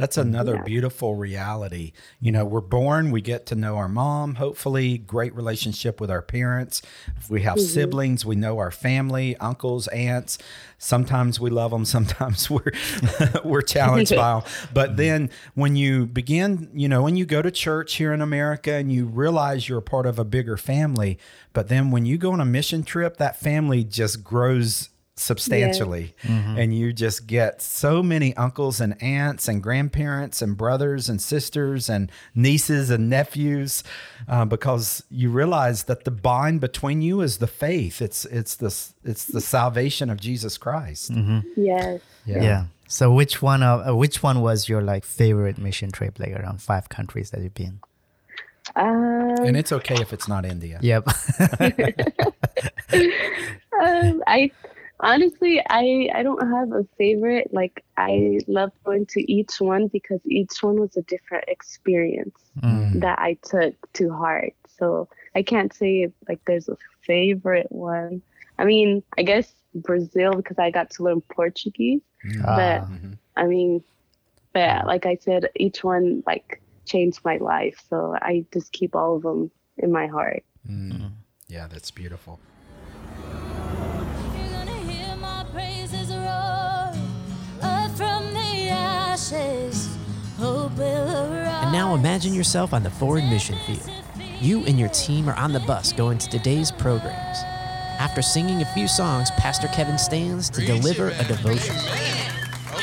That's 0.03 0.17
mm-hmm. 0.17 0.35
another 0.35 0.55
Yeah. 0.55 0.63
beautiful 0.63 1.15
reality. 1.15 1.93
You 2.19 2.33
know, 2.33 2.43
we're 2.43 2.59
born, 2.59 3.09
we 3.09 3.21
get 3.21 3.45
to 3.45 3.55
know 3.55 3.77
our 3.77 3.87
mom, 3.87 4.35
hopefully, 4.35 4.97
great 4.97 5.33
relationship 5.33 6.01
with 6.01 6.11
our 6.11 6.21
parents. 6.21 6.81
If 7.17 7.29
we 7.29 7.43
have 7.43 7.55
mm-hmm. 7.55 7.67
siblings, 7.67 8.25
we 8.25 8.35
know 8.35 8.57
our 8.59 8.69
family, 8.69 9.37
uncles, 9.37 9.87
aunts. 9.87 10.39
Sometimes 10.77 11.39
we 11.39 11.49
love 11.49 11.71
them, 11.71 11.85
sometimes 11.95 12.49
we're 12.49 12.73
we're 13.45 13.61
challenged 13.61 14.13
by 14.13 14.41
them. 14.41 14.43
But 14.73 14.89
mm-hmm. 14.89 14.97
then 14.97 15.29
when 15.53 15.77
you 15.77 16.05
begin, 16.05 16.69
you 16.73 16.89
know, 16.89 17.01
when 17.01 17.15
you 17.15 17.25
go 17.25 17.41
to 17.41 17.49
church 17.49 17.93
here 17.93 18.11
in 18.11 18.21
America 18.21 18.73
and 18.73 18.91
you 18.91 19.05
realize 19.05 19.69
you're 19.69 19.77
a 19.77 19.81
part 19.81 20.05
of 20.05 20.19
a 20.19 20.25
bigger 20.25 20.57
family, 20.57 21.17
but 21.53 21.69
then 21.69 21.91
when 21.91 22.05
you 22.05 22.17
go 22.17 22.33
on 22.33 22.41
a 22.41 22.45
mission 22.45 22.83
trip, 22.83 23.15
that 23.17 23.39
family 23.39 23.85
just 23.85 24.21
grows 24.21 24.89
substantially 25.15 26.15
and 26.23 26.75
you 26.75 26.91
just 26.91 27.27
get 27.27 27.61
so 27.61 28.01
many 28.01 28.35
uncles 28.35 28.81
and 28.81 28.99
aunts 29.01 29.47
and 29.47 29.61
grandparents 29.61 30.41
and 30.41 30.57
brothers 30.57 31.07
and 31.07 31.21
sisters 31.21 31.87
and 31.87 32.11
nieces 32.33 32.89
and 32.89 33.11
nephews 33.11 33.83
uh, 34.27 34.43
because 34.43 35.03
you 35.11 35.29
realize 35.29 35.83
that 35.83 36.03
the 36.03 36.09
bond 36.11 36.59
between 36.61 37.03
you 37.03 37.21
is 37.21 37.37
the 37.37 37.45
faith 37.47 38.01
it's 38.01 38.25
it's 38.25 38.55
the 38.55 38.73
it's 39.03 39.25
the 39.25 39.41
salvation 39.41 40.09
of 40.09 40.19
jesus 40.19 40.57
christ 40.57 41.11
Yes. 41.55 42.01
Yeah. 42.43 42.65
So 42.87 43.13
which 43.13 43.41
one 43.41 43.61
of 43.63 43.87
uh, 43.87 43.95
which 43.95 44.21
one 44.23 44.41
was 44.41 44.67
your 44.69 44.81
like 44.81 45.03
favorite 45.03 45.57
mission 45.57 45.91
trip? 45.91 46.19
Like 46.19 46.31
around 46.33 46.61
five 46.61 46.89
countries 46.89 47.31
that 47.31 47.41
you've 47.41 47.53
been. 47.53 47.79
Um, 48.75 49.35
and 49.47 49.57
it's 49.57 49.71
okay 49.73 49.95
if 50.01 50.13
it's 50.13 50.27
not 50.27 50.45
india 50.45 50.79
Yep. 50.81 51.05
um, 53.81 54.23
I 54.25 54.49
honestly, 55.03 55.61
I 55.69 56.09
I 56.13 56.23
don't 56.23 56.49
have 56.49 56.71
a 56.71 56.85
favorite. 56.97 57.53
Like 57.53 57.83
I 57.97 58.39
love 58.47 58.71
going 58.83 59.05
to 59.07 59.31
each 59.31 59.59
one 59.59 59.87
because 59.87 60.21
each 60.25 60.63
one 60.63 60.79
was 60.79 60.97
a 60.97 61.03
different 61.03 61.45
experience 61.47 62.37
mm. 62.59 62.99
that 63.01 63.19
I 63.19 63.37
took 63.43 63.75
to 63.93 64.11
heart. 64.11 64.53
So 64.79 65.07
I 65.35 65.43
can't 65.43 65.73
say 65.73 66.11
like 66.27 66.39
there's 66.47 66.69
a 66.69 66.77
favorite 67.05 67.71
one. 67.71 68.21
I 68.57 68.65
mean, 68.65 69.03
I 69.17 69.23
guess 69.23 69.53
Brazil 69.75 70.33
because 70.33 70.57
I 70.57 70.71
got 70.71 70.89
to 70.91 71.03
learn 71.03 71.21
Portuguese. 71.21 72.01
Mm. 72.25 72.41
But 72.41 72.81
ah. 72.81 72.85
mm-hmm. 72.85 73.13
I 73.35 73.45
mean, 73.45 73.83
but 74.53 74.69
mm. 74.69 74.85
like 74.85 75.05
I 75.05 75.17
said, 75.21 75.49
each 75.55 75.83
one 75.83 76.23
like 76.25 76.61
changed 76.85 77.19
my 77.23 77.37
life. 77.37 77.83
So 77.89 78.15
I 78.21 78.45
just 78.53 78.71
keep 78.71 78.95
all 78.95 79.17
of 79.17 79.23
them 79.23 79.51
in 79.77 79.91
my 79.91 80.07
heart. 80.07 80.43
yeah 81.49 81.67
that's 81.67 81.91
beautiful 81.91 82.39
And 89.33 89.73
now 91.71 91.95
imagine 91.95 92.33
yourself 92.33 92.73
on 92.73 92.83
the 92.83 92.89
forward 92.89 93.23
mission 93.23 93.57
field. 93.65 93.89
You 94.39 94.65
and 94.65 94.79
your 94.79 94.89
team 94.89 95.29
are 95.29 95.35
on 95.35 95.53
the 95.53 95.59
bus 95.61 95.93
going 95.93 96.17
to 96.17 96.29
today's 96.29 96.71
programs. 96.71 97.37
After 97.99 98.21
singing 98.21 98.61
a 98.61 98.65
few 98.73 98.87
songs, 98.87 99.31
Pastor 99.37 99.67
Kevin 99.69 99.97
stands 99.97 100.49
to 100.49 100.65
deliver 100.65 101.09
a 101.09 101.23
devotion. 101.23 101.75
Oh, 101.77 102.79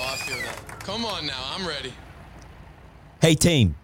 I 0.00 0.16
feel 0.16 0.36
that. 0.36 0.80
Come 0.80 1.04
on 1.04 1.26
now, 1.26 1.42
I'm 1.54 1.66
ready. 1.66 1.92
Hey, 3.20 3.34
team, 3.34 3.74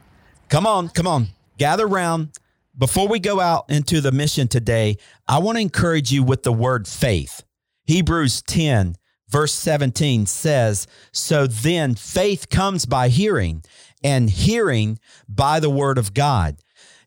come 0.49 0.67
on, 0.67 0.89
come 0.89 1.07
on, 1.09 1.29
gather 1.59 1.87
round. 1.87 2.39
Before 2.77 3.09
we 3.09 3.19
go 3.19 3.41
out 3.41 3.65
into 3.69 4.01
the 4.01 4.13
mission 4.13 4.49
today, 4.49 4.99
I 5.27 5.39
want 5.39 5.57
to 5.57 5.63
encourage 5.63 6.13
you 6.13 6.23
with 6.23 6.43
the 6.45 6.53
word 6.53 6.87
faith. 6.87 7.43
Hebrews 7.87 8.43
10, 8.43 8.95
verse 9.35 9.53
17 9.55 10.27
says, 10.27 10.87
So 11.11 11.49
then 11.49 11.97
faith 11.97 12.49
comes 12.51 12.87
by 12.87 13.09
hearing, 13.09 13.65
and 14.05 14.31
hearing 14.31 15.01
by 15.29 15.59
the 15.59 15.71
word 15.71 15.99
of 15.99 16.15
God. 16.15 16.59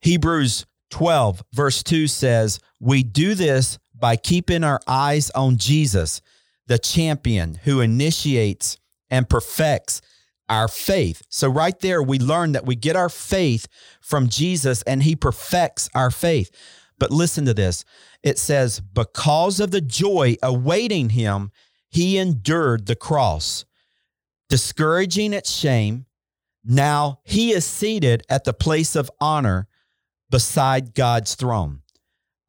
Hebrews 0.02 0.66
12, 0.90 1.42
verse 1.54 1.82
2 1.84 2.06
says, 2.08 2.60
We 2.82 3.02
do 3.02 3.34
this 3.34 3.80
by 3.96 4.18
keeping 4.18 4.66
our 4.66 4.82
eyes 4.86 5.30
on 5.30 5.56
Jesus, 5.56 6.22
the 6.66 6.78
champion 6.78 7.62
who 7.64 7.80
initiates 7.80 8.78
and 9.10 9.30
perfects 9.30 10.02
our 10.50 10.68
faith. 10.68 11.22
So, 11.30 11.48
right 11.48 11.80
there, 11.80 12.04
we 12.04 12.20
learn 12.20 12.52
that 12.52 12.66
we 12.66 12.76
get 12.76 12.98
our 12.98 13.10
faith 13.10 13.68
from 14.02 14.28
Jesus 14.28 14.82
and 14.82 15.04
he 15.04 15.16
perfects 15.16 15.90
our 15.96 16.12
faith. 16.12 16.52
But 17.00 17.12
listen 17.12 17.46
to 17.46 17.54
this 17.54 17.86
it 18.22 18.38
says, 18.38 18.82
Because 18.82 19.62
of 19.62 19.72
the 19.72 19.80
joy 19.80 20.36
awaiting 20.44 21.12
him, 21.12 21.52
he 21.90 22.18
endured 22.18 22.86
the 22.86 22.96
cross, 22.96 23.66
discouraging 24.50 25.34
its 25.34 25.52
shame. 25.52 26.06
Now 26.64 27.20
he 27.24 27.52
is 27.52 27.66
seated 27.66 28.24
at 28.30 28.44
the 28.44 28.54
place 28.54 28.96
of 28.96 29.12
honor 29.20 29.68
beside 30.30 30.94
God's 30.94 31.36
throne. 31.36 31.82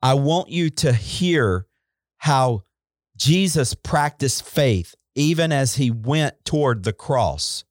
I 0.02 0.14
want 0.14 0.48
you 0.48 0.70
to 0.70 0.92
hear 0.92 1.66
how 2.18 2.62
Jesus 3.16 3.74
practiced 3.74 4.44
faith 4.44 4.94
even 5.14 5.50
as 5.50 5.74
he 5.74 5.90
went 5.90 6.44
toward 6.44 6.84
the 6.84 6.92
cross. 6.92 7.64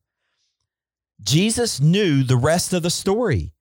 Jesus 1.22 1.80
knew 1.80 2.24
the 2.24 2.36
rest 2.36 2.74
of 2.74 2.84
the 2.84 2.90
story. 2.90 3.54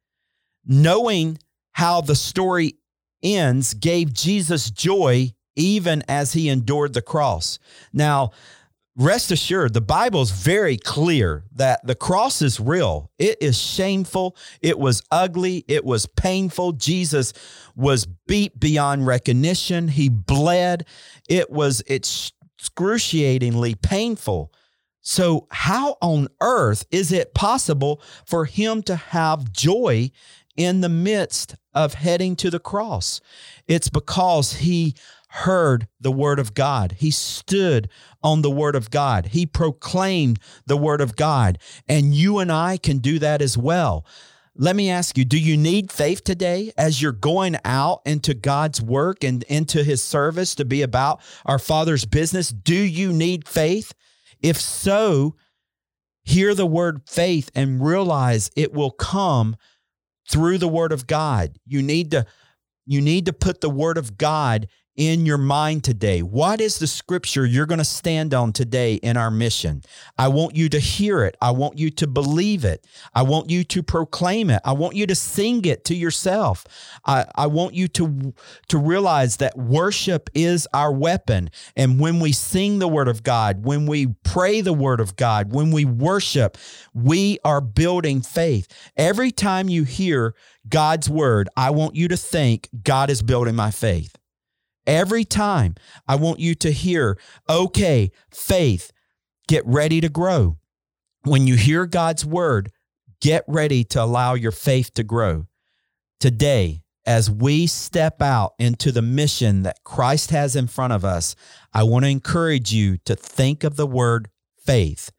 Knowing 0.65 1.39
how 1.73 2.01
the 2.01 2.17
story 2.17 2.75
ends 3.23 3.75
gave 3.75 4.13
Jesus 4.13 4.71
joy 4.71 5.33
even 5.57 6.05
as 6.09 6.35
he 6.35 6.49
endured 6.49 6.93
the 6.93 7.03
cross. 7.03 7.59
Now, 7.93 8.31
rest 8.97 9.31
assured, 9.31 9.75
the 9.75 9.81
Bible 9.81 10.23
is 10.23 10.31
very 10.31 10.77
clear 10.77 11.45
that 11.55 11.87
the 11.87 11.95
cross 11.95 12.41
is 12.43 12.61
real. 12.61 13.11
It 13.19 13.39
is 13.41 13.59
shameful. 13.59 14.37
It 14.61 14.79
was 14.79 15.03
ugly. 15.11 15.65
It 15.69 15.85
was 15.85 16.07
painful. 16.07 16.73
Jesus 16.73 17.33
was 17.75 18.07
beat 18.27 18.59
beyond 18.61 19.07
recognition. 19.07 19.89
He 19.89 20.09
bled. 20.09 20.87
It 21.29 21.51
was 21.51 21.83
excruciatingly 21.89 23.75
painful. 23.77 24.53
So, 25.01 25.47
how 25.53 25.99
on 26.03 26.27
earth 26.41 26.85
is 26.91 27.13
it 27.13 27.33
possible 27.33 28.03
for 28.27 28.45
him 28.45 28.83
to 28.83 28.97
have 28.97 29.53
joy 29.53 30.11
in 30.57 30.81
the 30.81 30.89
midst 30.89 31.55
of 31.75 31.95
heading 31.95 32.35
to 32.37 32.51
the 32.51 32.59
cross? 32.59 33.21
It's 33.69 33.89
because 33.89 34.55
he 34.55 34.97
heard 35.37 35.87
the 36.01 36.11
word 36.11 36.39
of 36.39 36.55
God. 36.55 36.93
He 36.93 37.11
stood 37.11 37.91
on 38.23 38.41
the 38.41 38.51
word 38.51 38.75
of 38.75 38.91
God. 38.91 39.27
He 39.27 39.45
proclaimed 39.45 40.39
the 40.67 40.79
word 40.79 41.03
of 41.03 41.15
God. 41.15 41.59
And 41.87 42.15
you 42.15 42.39
and 42.39 42.51
I 42.51 42.79
can 42.79 42.99
do 42.99 43.19
that 43.19 43.43
as 43.43 43.59
well. 43.59 44.07
Let 44.55 44.75
me 44.75 44.89
ask 44.89 45.19
you, 45.19 45.27
do 45.27 45.39
you 45.39 45.59
need 45.59 45.93
faith 45.93 46.25
today 46.25 46.73
as 46.79 47.03
you're 47.03 47.13
going 47.13 47.57
out 47.67 48.01
into 48.07 48.33
God's 48.33 48.81
work 48.81 49.23
and 49.23 49.43
into 49.43 49.85
his 49.85 50.03
service 50.03 50.55
to 50.55 50.65
be 50.65 50.81
about 50.81 51.21
our 51.45 51.59
Father's 51.59 52.07
business? 52.07 52.49
Do 52.49 52.75
you 52.75 53.13
need 53.13 53.47
faith? 53.47 53.93
If 54.41 54.59
so, 54.59 55.37
hear 56.25 56.55
the 56.55 56.65
word 56.65 57.03
faith 57.07 57.51
and 57.55 57.85
realize 57.85 58.51
it 58.57 58.73
will 58.73 58.91
come 58.91 59.57
through 60.31 60.57
the 60.57 60.69
word 60.69 60.93
of 60.93 61.07
God. 61.07 61.59
You 61.67 61.83
need 61.83 62.11
to 62.13 62.25
you 62.87 63.01
need 63.03 63.27
to 63.27 63.33
put 63.33 63.61
the 63.61 63.69
word 63.69 63.99
of 63.99 64.17
God 64.17 64.69
in 64.97 65.27
your 65.27 65.39
mind 65.39 65.85
today. 65.85 66.23
What 66.23 66.61
is 66.61 66.79
the 66.79 66.87
scripture 66.87 67.45
you're 67.45 67.67
going 67.67 67.79
to 67.79 67.85
stand 67.85 68.33
on 68.33 68.53
today 68.53 68.95
in 68.95 69.17
our 69.17 69.31
mission? 69.31 69.83
I 70.17 70.29
want 70.29 70.57
you 70.57 70.69
to 70.71 70.79
hear 70.79 71.25
it. 71.25 71.37
I 71.41 71.51
want 71.51 71.79
you 71.79 71.91
to 71.91 72.07
believe 72.07 72.65
it. 72.65 72.87
I 73.15 73.23
want 73.23 73.51
you 73.51 73.63
to 73.65 73.83
proclaim 73.83 74.51
it. 74.51 74.63
I 74.65 74.73
want 74.73 74.97
you 74.97 75.07
to 75.07 75.15
sing 75.15 75.65
it 75.65 75.85
to 75.85 75.95
yourself. 75.95 76.65
I, 77.05 77.27
I 77.35 77.47
want 77.47 77.75
you 77.75 77.89
to, 77.89 78.35
to 78.69 78.79
realize 78.79 79.37
that 79.37 79.57
worship 79.57 80.31
is 80.35 80.67
our 80.73 80.93
weapon. 80.93 81.51
And 81.77 82.01
when 82.01 82.21
we 82.21 82.33
sing 82.33 82.79
the 82.79 82.89
word 82.89 83.09
of 83.09 83.23
God, 83.23 83.65
when 83.65 83.87
we 83.87 84.09
pray 84.25 84.63
the 84.63 84.73
word 84.73 85.01
of 85.01 85.17
God, 85.17 85.53
when 85.53 85.71
we 85.71 85.85
worship, 85.85 86.57
we 86.95 87.39
are 87.45 87.61
building 87.61 88.23
faith. 88.23 88.67
Every 88.97 89.31
time 89.31 89.69
you 89.69 89.85
hear 89.85 90.35
God's 90.69 91.11
word, 91.11 91.49
I 91.57 91.71
want 91.71 91.95
you 91.97 92.09
to 92.09 92.17
think 92.17 92.69
God 92.83 93.11
is 93.11 93.23
building 93.23 93.55
my 93.55 93.71
faith. 93.71 94.17
Every 94.87 95.25
time 95.25 95.75
I 96.07 96.17
want 96.17 96.39
you 96.41 96.55
to 96.57 96.71
hear, 96.71 97.19
okay, 97.49 98.11
faith, 98.31 98.93
get 99.49 99.67
ready 99.67 100.01
to 100.01 100.09
grow. 100.09 100.59
When 101.25 101.47
you 101.47 101.57
hear 101.57 101.87
God's 101.87 102.25
word, 102.25 102.71
get 103.21 103.45
ready 103.49 103.83
to 103.85 104.03
allow 104.03 104.35
your 104.35 104.53
faith 104.53 104.95
to 104.95 105.03
grow. 105.03 105.47
Today, 106.21 106.83
as 107.05 107.31
we 107.31 107.67
step 107.67 108.21
out 108.21 108.55
into 108.59 108.91
the 108.91 109.03
mission 109.03 109.63
that 109.63 109.85
Christ 109.85 110.31
has 110.31 110.57
in 110.57 110.67
front 110.67 110.93
of 110.93 111.05
us, 111.05 111.37
I 111.73 111.85
want 111.85 112.05
to 112.05 112.11
encourage 112.11 112.73
you 112.73 112.99
to 112.99 113.15
think 113.15 113.65
of 113.65 113.77
the 113.77 113.87
word 113.87 114.29
faith. 114.65 115.11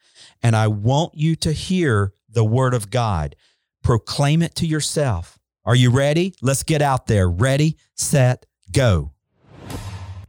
And 0.43 0.55
I 0.55 0.67
want 0.67 1.13
you 1.15 1.35
to 1.37 1.51
hear 1.51 2.13
the 2.29 2.43
word 2.43 2.73
of 2.73 2.89
God. 2.89 3.35
Proclaim 3.83 4.41
it 4.41 4.55
to 4.55 4.67
yourself. 4.67 5.39
Are 5.65 5.75
you 5.75 5.89
ready? 5.89 6.33
Let's 6.41 6.63
get 6.63 6.81
out 6.81 7.07
there. 7.07 7.29
Ready, 7.29 7.77
set, 7.95 8.45
go. 8.71 9.13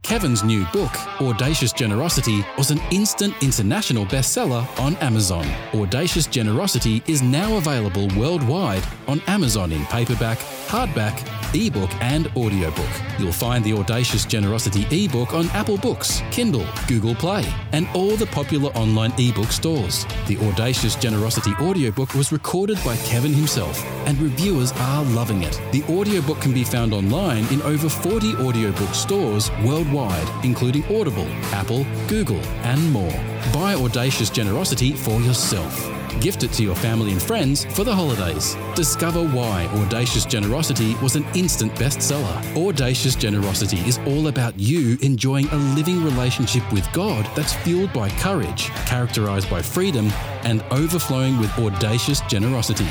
Kevin's 0.09 0.43
new 0.43 0.65
book, 0.73 0.89
Audacious 1.21 1.71
Generosity, 1.71 2.43
was 2.57 2.71
an 2.71 2.81
instant 2.89 3.31
international 3.43 4.07
bestseller 4.07 4.65
on 4.79 4.95
Amazon. 4.95 5.45
Audacious 5.75 6.25
Generosity 6.25 7.03
is 7.05 7.21
now 7.21 7.57
available 7.57 8.07
worldwide 8.17 8.81
on 9.07 9.21
Amazon 9.27 9.71
in 9.71 9.85
paperback, 9.85 10.39
hardback, 10.65 11.23
ebook, 11.53 11.91
and 12.01 12.25
audiobook. 12.35 12.89
You'll 13.19 13.31
find 13.31 13.63
the 13.63 13.73
Audacious 13.73 14.25
Generosity 14.25 14.87
ebook 14.89 15.35
on 15.35 15.47
Apple 15.49 15.77
Books, 15.77 16.23
Kindle, 16.31 16.65
Google 16.87 17.13
Play, 17.13 17.45
and 17.71 17.87
all 17.93 18.15
the 18.15 18.25
popular 18.27 18.71
online 18.71 19.13
ebook 19.19 19.51
stores. 19.51 20.07
The 20.27 20.37
Audacious 20.47 20.95
Generosity 20.95 21.51
audiobook 21.61 22.15
was 22.15 22.31
recorded 22.31 22.79
by 22.83 22.97
Kevin 22.97 23.33
himself, 23.33 23.83
and 24.07 24.19
reviewers 24.19 24.71
are 24.71 25.03
loving 25.03 25.43
it. 25.43 25.61
The 25.71 25.83
audiobook 25.83 26.41
can 26.41 26.53
be 26.53 26.63
found 26.63 26.93
online 26.93 27.45
in 27.53 27.61
over 27.61 27.89
40 27.89 28.35
audiobook 28.37 28.95
stores 28.95 29.51
worldwide, 29.63 29.98
including 30.43 30.83
Audible, 30.85 31.27
Apple, 31.53 31.85
Google, 32.07 32.41
and 32.63 32.91
more. 32.91 33.11
Buy 33.53 33.75
Audacious 33.75 34.29
Generosity 34.29 34.93
for 34.93 35.19
yourself. 35.21 35.89
Gift 36.21 36.43
it 36.43 36.51
to 36.53 36.63
your 36.63 36.75
family 36.75 37.11
and 37.11 37.21
friends 37.21 37.65
for 37.75 37.83
the 37.83 37.95
holidays. 37.95 38.57
Discover 38.75 39.27
why 39.29 39.67
Audacious 39.67 40.25
Generosity 40.25 40.95
was 40.95 41.15
an 41.15 41.25
instant 41.35 41.73
bestseller. 41.75 42.67
Audacious 42.67 43.15
Generosity 43.15 43.79
is 43.87 43.99
all 43.99 44.27
about 44.27 44.57
you 44.59 44.97
enjoying 45.01 45.47
a 45.49 45.55
living 45.75 46.03
relationship 46.03 46.69
with 46.73 46.91
God 46.91 47.29
that's 47.35 47.53
fueled 47.53 47.93
by 47.93 48.09
courage, 48.09 48.65
characterized 48.85 49.49
by 49.49 49.61
freedom, 49.61 50.11
and 50.43 50.61
overflowing 50.71 51.39
with 51.39 51.57
audacious 51.57 52.21
generosity. 52.21 52.89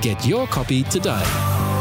Get 0.00 0.24
your 0.26 0.46
copy 0.46 0.84
today. 0.84 1.71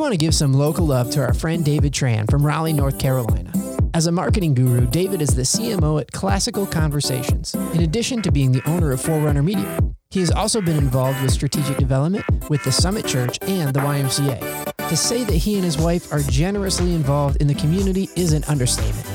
Want 0.00 0.12
to 0.14 0.16
give 0.16 0.34
some 0.34 0.54
local 0.54 0.86
love 0.86 1.10
to 1.10 1.20
our 1.20 1.34
friend 1.34 1.62
David 1.62 1.92
Tran 1.92 2.28
from 2.30 2.44
Raleigh, 2.44 2.72
North 2.72 2.98
Carolina. 2.98 3.52
As 3.92 4.06
a 4.06 4.12
marketing 4.12 4.54
guru, 4.54 4.86
David 4.86 5.20
is 5.20 5.34
the 5.34 5.42
CMO 5.42 6.00
at 6.00 6.10
Classical 6.10 6.64
Conversations, 6.64 7.54
in 7.74 7.82
addition 7.82 8.22
to 8.22 8.32
being 8.32 8.50
the 8.50 8.66
owner 8.66 8.92
of 8.92 9.02
Forerunner 9.02 9.42
Media. 9.42 9.78
He 10.08 10.20
has 10.20 10.30
also 10.30 10.62
been 10.62 10.78
involved 10.78 11.20
with 11.20 11.30
strategic 11.30 11.76
development 11.76 12.24
with 12.48 12.64
the 12.64 12.72
Summit 12.72 13.06
Church 13.06 13.38
and 13.42 13.74
the 13.74 13.80
YMCA. 13.80 14.88
To 14.88 14.96
say 14.96 15.22
that 15.22 15.34
he 15.34 15.56
and 15.56 15.64
his 15.64 15.76
wife 15.76 16.10
are 16.14 16.20
generously 16.20 16.94
involved 16.94 17.36
in 17.36 17.46
the 17.46 17.54
community 17.54 18.08
is 18.16 18.32
an 18.32 18.42
understatement. 18.44 19.06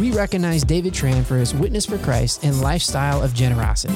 We 0.00 0.10
recognize 0.10 0.64
David 0.64 0.94
Tran 0.94 1.24
for 1.24 1.36
his 1.36 1.54
witness 1.54 1.86
for 1.86 1.98
Christ 1.98 2.42
and 2.42 2.60
lifestyle 2.60 3.22
of 3.22 3.34
generosity. 3.34 3.94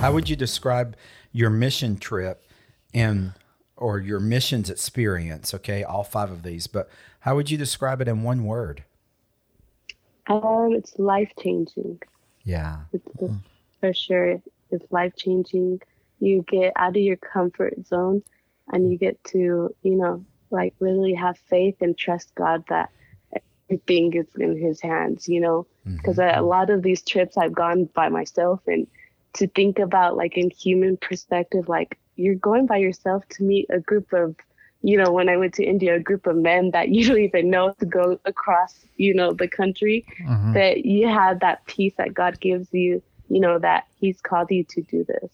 How 0.00 0.12
would 0.12 0.28
you 0.30 0.36
describe 0.36 0.96
your 1.32 1.50
mission 1.50 1.96
trip 1.96 2.46
in 2.92 3.34
or 3.76 3.98
your 3.98 4.20
missions 4.20 4.70
experience? 4.70 5.54
Okay, 5.54 5.82
all 5.82 6.04
five 6.04 6.30
of 6.30 6.42
these, 6.42 6.66
but 6.66 6.88
how 7.20 7.34
would 7.36 7.50
you 7.50 7.58
describe 7.58 8.00
it 8.00 8.08
in 8.08 8.22
one 8.22 8.44
word? 8.44 8.84
Um, 10.26 10.72
it's 10.72 10.98
life 10.98 11.32
changing. 11.40 12.00
Yeah. 12.44 12.80
It's, 12.92 13.06
it's 13.20 13.34
for 13.80 13.92
sure. 13.92 14.42
It's 14.70 14.92
life 14.92 15.14
changing. 15.16 15.80
You 16.20 16.44
get 16.48 16.72
out 16.76 16.96
of 16.96 17.02
your 17.02 17.16
comfort 17.16 17.74
zone, 17.86 18.22
and 18.72 18.90
you 18.90 18.96
get 18.96 19.22
to, 19.24 19.74
you 19.82 19.96
know, 19.96 20.24
like 20.50 20.74
really 20.78 21.14
have 21.14 21.36
faith 21.36 21.76
and 21.80 21.96
trust 21.96 22.34
God 22.34 22.64
that 22.68 22.90
everything 23.68 24.14
is 24.14 24.26
in 24.38 24.56
His 24.56 24.80
hands. 24.80 25.28
You 25.28 25.40
know, 25.40 25.66
because 25.84 26.18
a 26.18 26.40
lot 26.40 26.70
of 26.70 26.82
these 26.82 27.02
trips 27.02 27.36
I've 27.36 27.54
gone 27.54 27.86
by 27.94 28.08
myself, 28.08 28.60
and 28.66 28.86
to 29.34 29.46
think 29.48 29.78
about 29.78 30.16
like 30.16 30.38
in 30.38 30.50
human 30.50 30.96
perspective, 30.96 31.68
like 31.68 31.98
you're 32.16 32.34
going 32.34 32.66
by 32.66 32.76
yourself 32.76 33.26
to 33.30 33.42
meet 33.42 33.66
a 33.70 33.80
group 33.80 34.12
of 34.12 34.36
you 34.84 34.98
know, 34.98 35.10
when 35.10 35.30
I 35.30 35.38
went 35.38 35.54
to 35.54 35.64
India, 35.64 35.94
a 35.96 35.98
group 35.98 36.26
of 36.26 36.36
men 36.36 36.70
that 36.72 36.88
you 36.94 37.08
don't 37.08 37.18
even 37.18 37.48
know 37.48 37.74
to 37.80 37.86
go 37.86 38.20
across, 38.26 38.84
you 38.96 39.14
know, 39.14 39.32
the 39.32 39.48
country, 39.48 40.04
that 40.52 40.84
you 40.84 41.08
have 41.08 41.40
that 41.40 41.64
peace 41.64 41.94
that 41.96 42.12
God 42.12 42.38
gives 42.38 42.72
you, 42.72 43.02
you 43.30 43.40
know, 43.40 43.58
that 43.58 43.86
He's 43.98 44.20
called 44.20 44.50
you 44.50 44.62
to 44.64 44.82
do 44.82 45.02
this. 45.04 45.30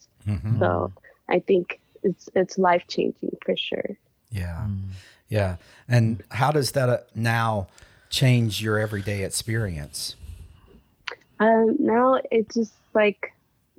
So 0.60 0.92
I 1.28 1.40
think 1.40 1.80
it's 2.04 2.28
it's 2.34 2.58
life 2.58 2.86
changing 2.86 3.36
for 3.44 3.56
sure. 3.56 3.96
Yeah. 4.30 4.66
Yeah. 5.28 5.56
And 5.88 6.22
how 6.30 6.52
does 6.52 6.72
that 6.72 6.88
uh, 6.88 6.98
now 7.14 7.68
change 8.08 8.62
your 8.62 8.78
everyday 8.78 9.24
experience? 9.24 10.16
Um, 11.38 11.76
now 11.78 12.20
it's 12.30 12.54
just 12.54 12.74
like 12.94 13.32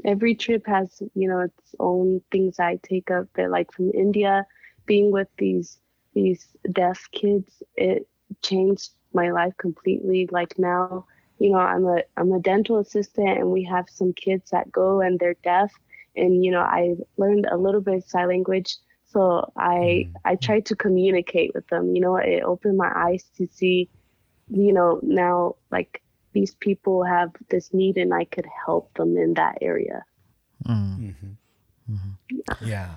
every 0.06 0.36
trip 0.36 0.66
has, 0.68 1.02
you 1.16 1.28
know, 1.28 1.42
its 1.42 1.76
own 1.80 2.22
things 2.32 2.60
I 2.60 2.80
take 2.84 3.12
up. 3.12 3.28
But 3.34 3.50
like 3.50 3.72
from 3.72 3.92
India, 3.94 4.46
being 4.86 5.12
with 5.12 5.28
these 5.38 5.78
these 6.14 6.48
deaf 6.72 7.08
kids, 7.12 7.64
it 7.76 8.08
changed 8.42 8.92
my 9.14 9.32
life 9.32 9.54
completely. 9.58 10.28
Like 10.32 10.58
now, 10.58 11.06
you 11.40 11.52
know, 11.52 11.60
I'm 11.60 11.86
a 11.86 12.04
I'm 12.18 12.32
a 12.32 12.40
dental 12.40 12.80
assistant, 12.80 13.40
and 13.40 13.52
we 13.52 13.64
have 13.64 13.86
some 13.90 14.14
kids 14.14 14.52
that 14.52 14.72
go 14.72 15.02
and 15.02 15.20
they're 15.20 15.36
deaf, 15.44 15.72
and 16.16 16.44
you 16.44 16.52
know, 16.52 16.62
I 16.62 16.96
learned 17.18 17.48
a 17.52 17.58
little 17.58 17.82
bit 17.82 17.96
of 17.96 18.04
sign 18.04 18.28
language. 18.28 18.78
So 19.06 19.52
I 19.58 20.08
mm. 20.08 20.14
I 20.26 20.36
tried 20.36 20.66
to 20.68 20.76
communicate 20.76 21.52
with 21.54 21.68
them. 21.68 21.96
You 21.96 22.02
know, 22.02 22.16
it 22.16 22.44
opened 22.44 22.78
my 22.78 22.92
eyes 22.96 23.26
to 23.38 23.48
see, 23.48 23.90
you 24.50 24.74
know, 24.74 25.00
now 25.04 25.56
like 25.72 26.01
these 26.34 26.54
people 26.56 27.04
have 27.04 27.32
this 27.50 27.74
need 27.74 27.98
and 27.98 28.14
I 28.14 28.26
could 28.26 28.48
help 28.66 28.94
them 28.96 29.18
in 29.18 29.34
that 29.36 29.58
area. 29.62 30.04
Mm. 30.68 31.00
Mm-hmm. 31.00 31.94
Mm-hmm. 31.94 32.66
Yeah. 32.66 32.96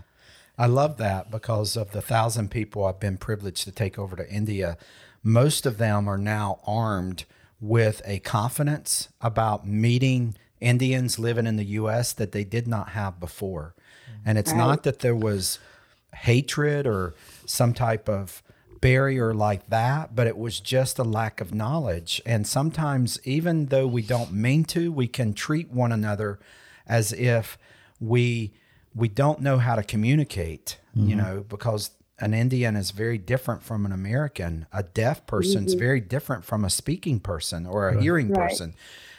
I 0.57 0.67
love 0.67 0.99
that 0.99 1.31
because 1.31 1.77
of 1.77 1.91
the 1.91 2.03
thousand 2.03 2.51
people 2.51 2.85
I've 2.85 3.01
been 3.01 3.17
privileged 3.17 3.65
to 3.65 3.73
take 3.73 3.99
over 3.99 4.15
to 4.17 4.31
India. 4.31 4.77
Most 5.23 5.67
of 5.67 5.79
them 5.79 6.07
are 6.07 6.19
now 6.19 6.61
armed 6.65 7.25
with 7.61 8.03
a 8.05 8.21
confidence 8.21 9.09
about 9.21 9.67
meeting 9.67 10.37
Indians 10.61 11.19
living 11.19 11.47
in 11.47 11.57
the 11.57 11.65
U.S. 11.65 12.13
that 12.13 12.33
they 12.33 12.45
did 12.45 12.69
not 12.69 12.91
have 12.91 13.19
before. 13.19 13.75
And 14.25 14.39
it's 14.39 14.53
not 14.53 14.85
that 14.85 15.01
there 15.01 15.17
was 15.17 15.59
hatred 16.15 16.87
or 16.87 17.15
some 17.45 17.75
type 17.75 18.09
of 18.09 18.43
barrier 18.85 19.33
like 19.33 19.71
that, 19.71 20.15
but 20.15 20.27
it 20.27 20.37
was 20.37 20.61
just 20.61 20.99
a 20.99 21.03
lack 21.03 21.41
of 21.41 21.55
knowledge. 21.55 22.21
And 22.27 22.47
sometimes, 22.47 23.19
even 23.25 23.67
though 23.67 23.87
we 23.87 24.03
don't 24.03 24.31
mean 24.31 24.65
to, 24.65 24.93
we 24.93 25.09
can 25.09 25.33
treat 25.33 25.71
one 25.71 25.91
another 25.91 26.39
as 26.87 27.11
if 27.15 27.57
we 27.99 28.53
we 28.95 29.09
don't 29.09 29.41
know 29.41 29.57
how 29.57 29.75
to 29.75 29.83
communicate, 29.83 30.77
you 30.95 31.17
mm-hmm. 31.17 31.17
know, 31.17 31.45
because 31.49 31.93
an 32.19 32.35
Indian 32.35 32.77
is 32.77 32.91
very 32.91 33.17
different 33.17 33.63
from 33.63 33.87
an 33.87 33.93
American. 33.93 34.67
A 34.71 34.83
deaf 34.83 35.27
person 35.27 35.65
is 35.65 35.73
mm-hmm. 35.73 35.81
very 35.81 36.01
different 36.01 36.45
from 36.45 36.63
a 36.63 36.71
speaking 36.71 37.21
person 37.21 37.67
or 37.67 37.89
a 37.89 38.03
hearing 38.03 38.29
Right. 38.29 38.51
person. 38.51 38.75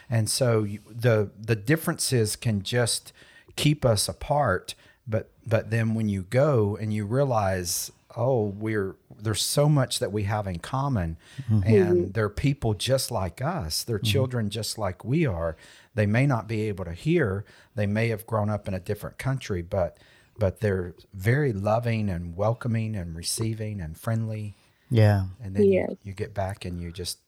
And 0.08 0.30
so 0.30 0.62
you, 0.62 0.78
the 0.88 1.32
the 1.36 1.56
differences 1.56 2.36
can 2.36 2.62
just 2.62 3.12
keep 3.56 3.84
us 3.84 4.08
apart, 4.08 4.76
but 5.08 5.28
but 5.44 5.70
then 5.70 5.94
when 5.94 6.08
you 6.08 6.22
go 6.22 6.76
and 6.80 6.94
you 6.94 7.04
realize, 7.04 7.90
oh, 8.16 8.46
we're 8.58 8.96
there's 9.20 9.42
so 9.42 9.68
much 9.68 9.98
that 9.98 10.10
we 10.10 10.24
have 10.24 10.46
in 10.46 10.58
common 10.58 11.16
mm-hmm. 11.50 11.62
and 11.66 12.14
they're 12.14 12.28
people 12.28 12.74
just 12.74 13.10
like 13.10 13.42
us. 13.42 13.84
They're 13.84 13.98
mm-hmm. 13.98 14.06
children 14.06 14.50
just 14.50 14.78
like 14.78 15.04
we 15.04 15.26
are. 15.26 15.56
They 15.94 16.06
may 16.06 16.26
not 16.26 16.48
be 16.48 16.62
able 16.62 16.84
to 16.86 16.92
hear, 16.92 17.44
they 17.74 17.86
may 17.86 18.08
have 18.08 18.26
grown 18.26 18.50
up 18.50 18.66
in 18.66 18.74
a 18.74 18.80
different 18.80 19.18
country, 19.18 19.62
but 19.62 19.98
but 20.38 20.60
they're 20.60 20.94
very 21.14 21.52
loving 21.52 22.08
and 22.10 22.36
welcoming 22.36 22.94
and 22.96 23.16
receiving 23.16 23.80
and 23.80 23.96
friendly. 23.96 24.54
Yeah. 24.90 25.26
And 25.42 25.56
then 25.56 25.64
Yes. 25.64 25.90
you, 25.90 25.98
you 26.04 26.12
get 26.12 26.34
back 26.34 26.64
and 26.64 26.80
you 26.80 26.92
just 26.92 27.18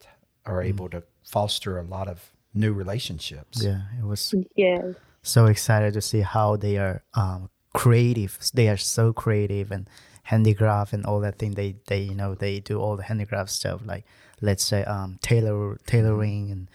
are 0.45 0.59
mm-hmm. 0.59 0.67
able 0.69 0.89
to 0.89 1.03
foster 1.23 1.77
a 1.77 1.83
lot 1.83 2.07
of 2.07 2.31
new 2.53 2.73
relationships. 2.73 3.63
Yeah. 3.63 3.81
It 3.99 4.05
was 4.05 4.33
Yeah. 4.55 4.93
so 5.21 5.47
excited 5.47 5.93
to 5.93 6.01
see 6.01 6.21
how 6.21 6.55
they 6.55 6.77
are 6.77 7.03
um, 7.13 7.49
creative. 7.73 8.37
They 8.53 8.69
are 8.69 8.77
so 8.77 9.13
creative 9.13 9.71
and 9.71 9.89
handicraft 10.31 10.93
and 10.93 11.05
all 11.05 11.19
that 11.25 11.37
thing. 11.39 11.51
They 11.55 11.69
they 11.87 12.01
you 12.11 12.15
know 12.15 12.35
they 12.35 12.59
do 12.59 12.75
all 12.83 12.95
the 12.95 13.03
handicraft 13.11 13.49
stuff 13.59 13.81
like 13.85 14.03
let's 14.41 14.63
say 14.71 14.81
um 14.85 15.17
tailor 15.21 15.77
tailoring 15.91 16.43
and 16.51 16.65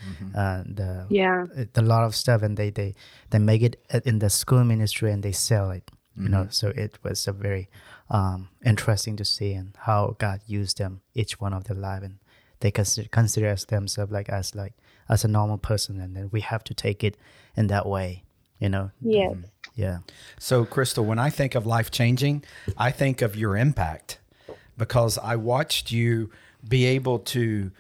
uh, 0.43 0.63
the 0.81 0.91
Yeah. 1.09 1.47
a 1.75 1.83
lot 1.93 2.03
of 2.05 2.13
stuff 2.15 2.43
and 2.43 2.57
they 2.61 2.71
they 2.71 2.91
they 3.31 3.39
make 3.39 3.63
it 3.63 3.75
in 4.11 4.19
the 4.19 4.29
school 4.29 4.65
ministry 4.65 5.11
and 5.15 5.23
they 5.23 5.33
sell 5.33 5.71
it 5.79 5.87
you 6.25 6.29
know 6.35 6.47
so 6.59 6.67
it 6.85 6.93
was 7.03 7.27
a 7.29 7.33
very 7.33 7.67
um 8.11 8.39
interesting 8.73 9.17
to 9.17 9.25
see 9.25 9.53
and 9.61 9.69
how 9.87 10.15
god 10.25 10.39
used 10.61 10.77
them 10.79 11.01
each 11.21 11.33
one 11.45 11.55
of 11.57 11.63
their 11.65 11.81
life 11.89 12.03
and 12.07 12.17
they 12.61 12.71
consider, 12.71 13.09
consider 13.21 13.49
as 13.57 13.65
themselves 13.65 14.13
like 14.13 14.29
as 14.41 14.55
like 14.55 14.75
as 15.09 15.25
a 15.25 15.29
normal 15.29 15.59
person 15.59 16.01
and 16.01 16.15
then 16.17 16.29
we 16.35 16.41
have 16.41 16.63
to 16.65 16.75
take 16.75 17.01
it 17.09 17.17
in 17.57 17.67
that 17.69 17.85
way 17.95 18.23
you 18.63 18.69
know 18.69 18.87
Yes. 19.01 19.37
Yeah 19.75 19.99
So, 20.39 20.65
Crystal, 20.65 21.05
when 21.05 21.19
I 21.19 21.31
think 21.31 21.55
of 21.55 21.67
life 21.67 21.91
changing, 21.91 22.45
I 22.77 22.91
think 22.91 23.23
of 23.23 23.37
your 23.37 23.57
impact 23.57 24.19
because 24.77 25.19
I 25.19 25.37
watched 25.37 25.93
you 25.93 26.31
be 26.67 26.85
able 26.87 27.19
to 27.21 27.71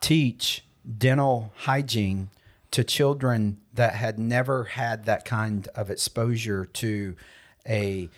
teach 0.00 0.64
dental 0.98 1.52
hygiene 1.56 2.30
to 2.70 2.84
children 2.84 3.58
that 3.74 3.94
had 3.94 4.18
never 4.18 4.64
had 4.64 5.04
that 5.04 5.24
kind 5.24 5.68
of 5.74 5.90
exposure 5.90 6.64
to 6.64 7.16
a 7.68 8.08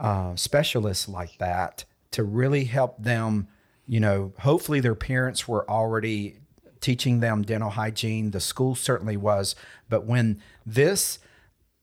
uh, 0.00 0.34
specialist 0.36 1.08
like 1.08 1.38
that 1.38 1.84
to 2.10 2.22
really 2.22 2.64
help 2.64 3.02
them. 3.02 3.48
You 3.86 4.00
know, 4.00 4.32
hopefully 4.40 4.80
their 4.80 4.94
parents 4.94 5.46
were 5.46 5.68
already 5.70 6.38
teaching 6.80 7.20
them 7.20 7.42
dental 7.42 7.70
hygiene. 7.70 8.30
The 8.30 8.40
school 8.40 8.74
certainly 8.74 9.16
was. 9.16 9.54
But 9.88 10.06
when 10.06 10.40
this 10.66 11.18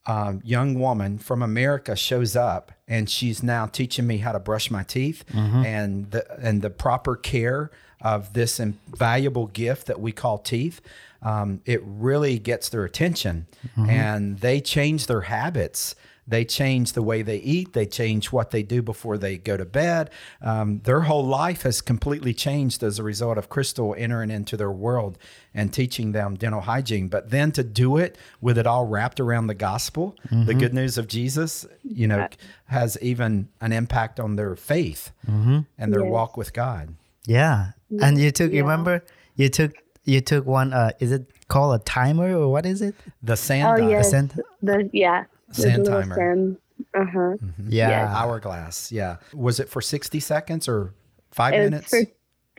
um, 0.07 0.41
young 0.43 0.79
woman 0.79 1.17
from 1.19 1.41
America 1.43 1.95
shows 1.95 2.35
up 2.35 2.71
and 2.87 3.09
she's 3.09 3.43
now 3.43 3.67
teaching 3.67 4.07
me 4.07 4.17
how 4.17 4.31
to 4.31 4.39
brush 4.39 4.71
my 4.71 4.83
teeth 4.83 5.23
and 5.35 6.09
the 6.11 6.25
and 6.39 6.61
the 6.61 6.69
proper 6.71 7.15
care 7.15 7.69
of 8.01 8.33
this 8.33 8.59
invaluable 8.59 9.45
gift 9.47 9.85
that 9.87 9.99
we 9.99 10.11
call 10.11 10.39
teeth. 10.39 10.81
Um, 11.21 11.61
it 11.65 11.81
really 11.85 12.39
gets 12.39 12.69
their 12.69 12.83
attention, 12.83 13.45
and 13.77 14.39
they 14.39 14.59
change 14.59 15.05
their 15.05 15.21
habits. 15.21 15.93
They 16.27 16.45
change 16.45 16.93
the 16.93 17.01
way 17.01 17.23
they 17.23 17.37
eat. 17.37 17.73
They 17.73 17.85
change 17.85 18.31
what 18.31 18.51
they 18.51 18.63
do 18.63 18.81
before 18.81 19.17
they 19.17 19.37
go 19.37 19.57
to 19.57 19.65
bed. 19.65 20.09
Um, 20.41 20.79
their 20.83 21.01
whole 21.01 21.25
life 21.25 21.63
has 21.63 21.81
completely 21.81 22.33
changed 22.33 22.83
as 22.83 22.99
a 22.99 23.03
result 23.03 23.37
of 23.37 23.49
Crystal 23.49 23.95
entering 23.97 24.29
into 24.29 24.55
their 24.55 24.71
world 24.71 25.17
and 25.53 25.73
teaching 25.73 26.11
them 26.11 26.35
dental 26.35 26.61
hygiene. 26.61 27.07
But 27.09 27.31
then 27.31 27.51
to 27.53 27.63
do 27.63 27.97
it 27.97 28.17
with 28.39 28.57
it 28.57 28.67
all 28.67 28.85
wrapped 28.85 29.19
around 29.19 29.47
the 29.47 29.55
gospel, 29.55 30.15
the 30.29 30.53
good 30.53 30.73
news 30.73 30.97
of 30.97 31.07
Jesus, 31.07 31.65
you 31.83 32.07
know, 32.07 32.27
has 32.67 32.97
even 33.01 33.49
an 33.59 33.73
impact 33.73 34.19
on 34.19 34.35
their 34.35 34.55
faith 34.55 35.11
and 35.27 35.65
their 35.93 36.01
Yes. 36.03 36.11
walk 36.11 36.37
with 36.37 36.53
God. 36.53 36.95
Yeah. 37.25 37.71
And 38.01 38.17
you 38.19 38.31
took, 38.31 38.51
you 38.53 38.61
remember, 38.61 39.03
you 39.35 39.49
took, 39.49 39.73
you 40.05 40.21
took 40.21 40.45
one, 40.45 40.71
uh, 40.73 40.91
is 40.99 41.11
it 41.11 41.25
called 41.49 41.81
a 41.81 41.83
timer 41.83 42.37
or 42.37 42.49
what 42.49 42.65
is 42.65 42.81
it? 42.81 42.95
The 43.21 43.35
sand 43.35 43.67
Oh 43.67 43.77
dial, 43.81 43.89
yes, 43.89 44.09
sand- 44.11 44.41
the 44.61 44.89
yeah, 44.93 45.25
the 45.25 45.40
Sand 45.51 45.85
timer. 45.85 46.15
Sand. 46.15 46.57
Uh 46.93 47.05
huh. 47.05 47.37
Yeah. 47.67 48.13
hourglass. 48.15 48.91
Yeah. 48.91 49.17
Was 49.33 49.59
it 49.59 49.69
for 49.69 49.81
60 49.81 50.19
seconds 50.19 50.67
or 50.67 50.93
five 51.31 51.53
It's 51.53 51.69
minutes? 51.69 51.89
for 51.89 52.05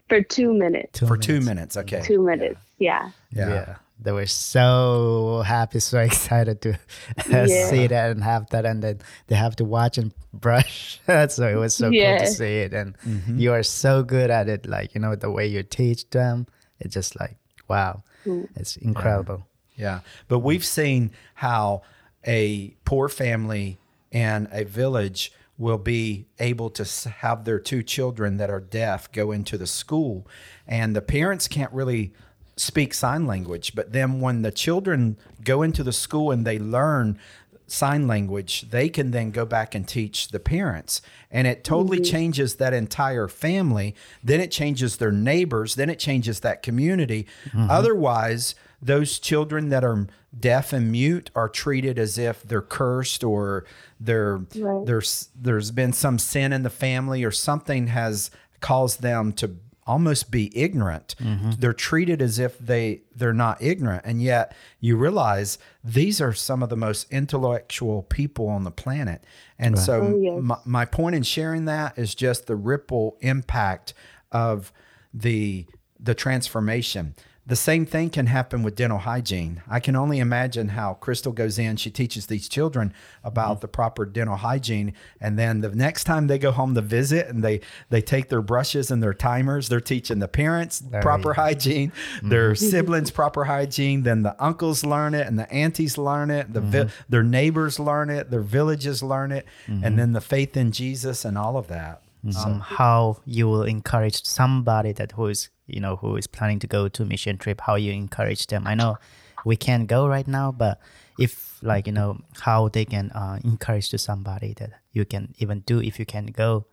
for 0.08 0.22
two 0.22 0.52
minutes. 0.52 1.00
for 1.00 1.16
two 1.16 1.40
minutes. 1.40 1.76
Okay. 1.76 2.02
Two 2.02 2.22
minutes. 2.22 2.60
Yeah. 2.78 3.10
Yeah. 3.30 3.48
Yeah. 3.48 3.76
They 4.00 4.12
were 4.12 4.26
so 4.26 5.42
happy, 5.46 5.78
so 5.78 5.98
excited 6.10 6.60
to 6.62 6.78
Yeah. 7.28 7.46
see 7.46 7.86
that 7.86 8.10
and 8.10 8.22
have 8.22 8.50
that, 8.50 8.66
and 8.66 8.82
then 8.82 8.98
they 9.28 9.36
have 9.36 9.56
to 9.56 9.64
watch 9.64 9.96
and 9.96 10.12
brush. 10.32 11.00
so 11.28 11.48
it 11.48 11.56
was 11.56 11.74
so 11.74 11.90
cool 11.90 12.18
to 12.18 12.26
see 12.26 12.58
it, 12.58 12.74
and 12.74 12.98
mm-hmm. 12.98 13.38
you 13.38 13.52
are 13.52 13.62
so 13.62 14.02
good 14.02 14.30
at 14.30 14.48
it. 14.48 14.66
Like 14.66 14.94
you 14.94 15.00
know 15.00 15.14
the 15.14 15.30
way 15.30 15.46
you 15.46 15.62
teach 15.62 16.10
them, 16.10 16.46
it's 16.80 16.94
just 16.94 17.18
like 17.18 17.36
wow, 17.68 18.02
mm. 18.26 18.48
it's 18.56 18.76
incredible. 18.76 19.46
Yeah. 19.76 20.00
But 20.28 20.40
we've 20.40 20.64
seen 20.64 21.12
how 21.34 21.82
a 22.26 22.74
poor 22.84 23.08
family 23.08 23.78
and 24.12 24.48
a 24.52 24.64
village 24.64 25.32
will 25.58 25.78
be 25.78 26.26
able 26.38 26.70
to 26.70 27.08
have 27.08 27.44
their 27.44 27.58
two 27.58 27.82
children 27.82 28.36
that 28.38 28.50
are 28.50 28.60
deaf 28.60 29.10
go 29.12 29.32
into 29.32 29.56
the 29.56 29.66
school. 29.66 30.26
And 30.66 30.96
the 30.96 31.02
parents 31.02 31.46
can't 31.46 31.72
really 31.72 32.12
speak 32.56 32.92
sign 32.92 33.26
language 33.26 33.74
but 33.74 33.92
then 33.92 34.20
when 34.20 34.42
the 34.42 34.52
children 34.52 35.16
go 35.42 35.62
into 35.62 35.82
the 35.82 35.92
school 35.92 36.30
and 36.30 36.46
they 36.46 36.58
learn 36.58 37.18
sign 37.66 38.06
language 38.06 38.68
they 38.70 38.90
can 38.90 39.10
then 39.10 39.30
go 39.30 39.46
back 39.46 39.74
and 39.74 39.88
teach 39.88 40.28
the 40.28 40.38
parents. 40.38 41.00
And 41.30 41.46
it 41.46 41.64
totally 41.64 41.98
mm-hmm. 41.98 42.12
changes 42.12 42.56
that 42.56 42.74
entire 42.74 43.26
family. 43.26 43.94
Then 44.22 44.40
it 44.40 44.50
changes 44.50 44.98
their 44.98 45.12
neighbors. 45.12 45.76
Then 45.76 45.88
it 45.88 45.98
changes 45.98 46.40
that 46.40 46.62
community. 46.62 47.26
Mm-hmm. 47.46 47.70
Otherwise 47.70 48.54
those 48.82 49.18
children 49.20 49.68
that 49.68 49.84
are 49.84 50.06
deaf 50.38 50.72
and 50.72 50.90
mute 50.90 51.30
are 51.34 51.48
treated 51.48 51.98
as 51.98 52.18
if 52.18 52.42
they're 52.42 52.60
cursed 52.62 53.22
or 53.22 53.64
they're 54.00 54.38
Right. 54.56 54.84
there's 54.86 55.28
there's 55.40 55.70
been 55.70 55.92
some 55.92 56.18
sin 56.18 56.52
in 56.52 56.62
the 56.64 56.70
family 56.70 57.22
or 57.22 57.30
something 57.30 57.86
has 57.88 58.30
caused 58.60 59.02
them 59.02 59.32
to 59.34 59.56
almost 59.84 60.30
be 60.30 60.56
ignorant. 60.56 61.16
Mm-hmm. 61.18 61.50
They're 61.58 61.72
treated 61.72 62.22
as 62.22 62.38
if 62.38 62.56
they 62.58 63.02
they're 63.14 63.32
not 63.32 63.60
ignorant. 63.60 64.02
And 64.04 64.22
yet 64.22 64.54
you 64.80 64.96
realize 64.96 65.58
these 65.84 66.20
are 66.20 66.32
some 66.32 66.62
of 66.62 66.68
the 66.68 66.76
most 66.76 67.10
intellectual 67.12 68.02
people 68.04 68.48
on 68.48 68.62
the 68.64 68.70
planet. 68.70 69.24
And 69.58 69.78
so 69.78 70.00
Oh, 70.02 70.16
yes. 70.20 70.38
my, 70.42 70.56
my 70.64 70.84
point 70.84 71.14
in 71.16 71.22
sharing 71.24 71.64
that 71.66 71.98
is 71.98 72.14
just 72.14 72.46
the 72.46 72.56
ripple 72.56 73.16
impact 73.20 73.92
of 74.30 74.72
the 75.12 75.66
the 76.00 76.14
transformation 76.14 77.14
the 77.44 77.56
same 77.56 77.84
thing 77.84 78.08
can 78.08 78.26
happen 78.26 78.62
with 78.62 78.76
dental 78.76 78.98
hygiene. 78.98 79.62
I 79.68 79.80
can 79.80 79.96
only 79.96 80.20
imagine 80.20 80.68
how 80.70 80.94
Crystal 80.94 81.32
goes 81.32 81.58
in, 81.58 81.76
she 81.76 81.90
teaches 81.90 82.26
these 82.26 82.48
children 82.48 82.94
about 83.24 83.56
mm-hmm. 83.56 83.60
the 83.62 83.68
proper 83.68 84.06
dental 84.06 84.36
hygiene. 84.36 84.94
And 85.20 85.36
then 85.36 85.60
the 85.60 85.70
next 85.70 86.04
time 86.04 86.28
they 86.28 86.38
go 86.38 86.52
home 86.52 86.76
to 86.76 86.80
visit 86.80 87.26
and 87.26 87.42
they, 87.42 87.60
they 87.90 88.00
take 88.00 88.28
their 88.28 88.42
brushes 88.42 88.92
and 88.92 89.02
their 89.02 89.12
timers, 89.12 89.68
they're 89.68 89.80
teaching 89.80 90.20
the 90.20 90.28
parents 90.28 90.84
proper 91.00 91.34
hygiene, 91.34 91.90
mm-hmm. 91.90 92.28
their 92.28 92.54
siblings 92.54 93.10
proper 93.10 93.44
hygiene. 93.44 94.04
Then 94.04 94.22
the 94.22 94.36
uncles 94.42 94.84
learn 94.84 95.14
it 95.14 95.26
and 95.26 95.36
the 95.36 95.52
aunties 95.52 95.98
learn 95.98 96.30
it, 96.30 96.52
the 96.52 96.60
vi- 96.60 96.78
mm-hmm. 96.84 97.02
their 97.08 97.24
neighbors 97.24 97.80
learn 97.80 98.08
it, 98.08 98.30
their 98.30 98.40
villages 98.40 99.02
learn 99.02 99.32
it, 99.32 99.46
and 99.66 99.98
then 99.98 100.12
the 100.12 100.20
faith 100.20 100.56
in 100.56 100.70
Jesus 100.70 101.24
and 101.24 101.36
all 101.36 101.56
of 101.56 101.66
that. 101.66 102.02
um, 102.44 102.60
how 102.60 103.18
you 103.24 103.48
will 103.48 103.64
encourage 103.64 104.24
somebody 104.24 104.92
that 104.92 105.12
who 105.12 105.26
is 105.26 105.50
you 105.72 105.80
know 105.80 105.96
who 105.96 106.16
is 106.16 106.26
planning 106.26 106.58
to 106.60 106.66
go 106.66 106.88
to 106.88 107.04
mission 107.04 107.38
trip 107.38 107.60
how 107.60 107.74
you 107.74 107.92
encourage 107.92 108.46
them. 108.46 108.66
I 108.66 108.74
know 108.74 108.98
we 109.44 109.56
can't 109.56 109.88
go 109.88 110.06
right 110.06 110.28
now 110.28 110.52
but 110.52 110.80
if 111.18 111.62
like 111.62 111.86
you 111.86 111.92
know 111.92 112.18
how 112.40 112.68
they 112.68 112.84
can 112.84 113.10
uh, 113.10 113.38
encourage 113.44 113.88
to 113.90 113.98
somebody 113.98 114.54
that 114.54 114.70
you 114.92 115.04
can 115.04 115.34
even 115.38 115.60
do 115.60 115.80
if 115.80 115.98
you 115.98 116.06
can 116.06 116.26
go. 116.26 116.66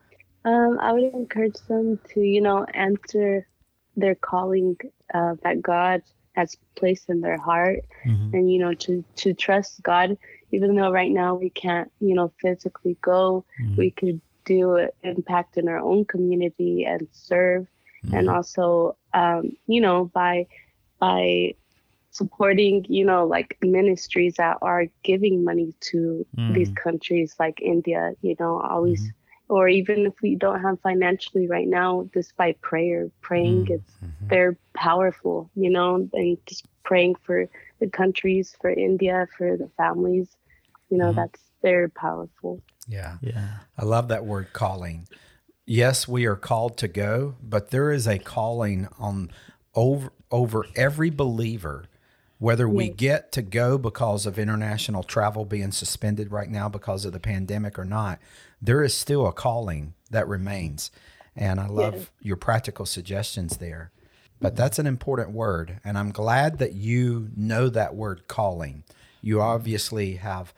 Um, 0.46 0.80
I 0.80 0.94
would 0.94 1.14
encourage 1.14 1.60
them 1.68 2.00
to, 2.14 2.22
you 2.22 2.42
know, 2.42 2.66
answer 2.74 3.46
their 3.98 4.16
calling 4.16 4.78
uh, 5.14 5.36
that 5.44 5.62
God 5.62 6.02
has 6.36 6.56
placed 6.76 7.10
in 7.10 7.20
their 7.22 7.38
heart, 7.38 7.84
and 8.34 8.52
you 8.52 8.60
know, 8.60 8.74
to 8.74 9.04
to 9.18 9.34
trust 9.34 9.84
God, 9.84 10.18
even 10.52 10.76
though 10.76 10.92
right 10.92 11.12
now 11.12 11.36
we 11.36 11.50
can't, 11.50 11.92
you 12.00 12.16
know, 12.16 12.32
physically 12.42 12.98
go, 13.02 13.44
we 13.78 13.92
could 13.92 14.22
do 14.46 14.76
an 14.78 14.90
impact 15.04 15.58
in 15.58 15.68
our 15.68 15.80
own 15.80 16.06
community 16.06 16.86
and 16.86 17.08
serve, 17.12 17.68
and 18.04 18.28
mm-hmm. 18.28 18.30
also, 18.30 18.96
um, 19.14 19.52
you 19.68 19.82
know, 19.82 20.06
by 20.06 20.48
by 21.00 21.54
supporting, 22.12 22.86
you 22.90 23.06
know, 23.06 23.26
like 23.26 23.58
ministries 23.62 24.36
that 24.36 24.58
are 24.62 24.86
giving 25.04 25.44
money 25.44 25.74
to 25.80 26.26
these 26.54 26.70
mm-hmm. 26.70 26.74
countries 26.74 27.36
like 27.40 27.62
India, 27.62 28.14
you 28.22 28.36
know, 28.40 28.60
always 28.60 29.02
mm-hmm. 29.02 29.54
or 29.54 29.70
even 29.70 30.06
if 30.06 30.14
we 30.22 30.36
don't 30.36 30.62
have 30.62 30.80
financially 30.82 31.48
right 31.48 31.68
now, 31.68 32.10
just 32.14 32.36
by 32.36 32.54
prayer, 32.62 33.10
praying, 33.22 33.68
it's 33.70 33.94
they're 34.22 34.58
powerful, 34.74 35.50
you 35.56 35.70
know, 35.70 36.10
and 36.14 36.38
just 36.46 36.66
praying 36.84 37.16
for 37.24 37.48
the 37.80 37.88
countries, 37.88 38.56
for 38.60 38.70
India, 38.70 39.28
for 39.38 39.56
the 39.56 39.70
families, 39.78 40.36
you 40.90 40.98
know, 40.98 41.14
that's 41.14 41.40
they're 41.62 41.90
powerful. 41.90 42.62
Yeah. 42.88 43.18
yeah 43.22 43.50
I 43.78 43.86
love 43.86 44.08
that 44.10 44.26
word 44.26 44.52
calling. 44.54 45.08
Yes, 45.70 46.08
we 46.08 46.26
are 46.26 46.36
called 46.36 46.78
to 46.78 46.88
go, 46.88 47.36
but 47.44 47.70
there 47.70 47.92
is 47.92 48.08
a 48.08 48.18
calling 48.18 48.88
on 48.98 49.30
over 49.76 50.12
over 50.32 50.66
every 50.76 51.12
believer 51.12 51.86
whether 52.40 52.68
we 52.68 52.90
get 52.90 53.32
to 53.34 53.42
go 53.42 53.78
because 53.78 54.26
of 54.26 54.40
international 54.40 55.04
travel 55.04 55.46
being 55.46 55.72
suspended 55.72 56.32
right 56.32 56.50
now 56.50 56.70
because 56.70 57.06
of 57.06 57.12
the 57.12 57.20
pandemic 57.20 57.78
or 57.78 57.84
not, 57.84 58.18
there 58.62 58.82
is 58.82 58.94
still 58.94 59.28
a 59.28 59.34
calling 59.34 59.94
that 60.10 60.28
remains. 60.28 60.90
And 61.36 61.60
I 61.60 61.68
love 61.68 62.12
your 62.22 62.38
practical 62.38 62.86
suggestions 62.86 63.58
there. 63.58 63.92
But 64.42 64.54
mm-hmm. 64.54 64.58
that's 64.58 64.80
an 64.80 64.88
important 64.88 65.32
word. 65.32 65.82
And 65.84 65.98
I'm 65.98 66.12
glad 66.12 66.60
that 66.60 66.74
you 66.74 67.30
know 67.36 67.70
that 67.70 67.94
word 67.94 68.28
calling. 68.30 68.86
You 69.22 69.42
obviously 69.42 70.16
have 70.16 70.54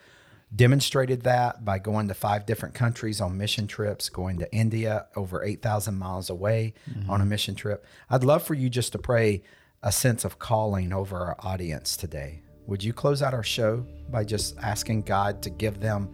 demonstrated 0.54 1.22
that 1.24 1.64
by 1.64 1.80
going 1.80 2.08
to 2.10 2.14
five 2.14 2.46
different 2.46 2.76
countries 2.76 3.22
on 3.22 3.38
mission 3.38 3.68
trips, 3.68 4.10
going 4.10 4.40
to 4.40 4.54
India 4.54 5.08
over 5.16 5.44
8,000 5.44 5.98
miles 5.98 6.30
away 6.30 6.74
on 7.08 7.22
a 7.22 7.26
mission 7.26 7.56
trip. 7.56 7.86
I'd 8.10 8.24
love 8.24 8.44
for 8.44 8.54
you 8.54 8.70
just 8.70 8.92
to 8.92 9.00
pray 9.00 9.44
a 9.84 9.92
sense 9.92 10.26
of 10.26 10.40
calling 10.40 10.94
over 10.94 11.18
our 11.18 11.36
audience 11.40 11.96
today. 11.96 12.42
Would 12.68 12.84
you 12.84 12.94
close 12.94 13.22
out 13.22 13.34
our 13.34 13.44
show 13.44 13.86
by 14.10 14.24
just 14.24 14.58
asking 14.60 15.04
God 15.04 15.42
to 15.44 15.50
give 15.50 15.80
them 15.80 16.14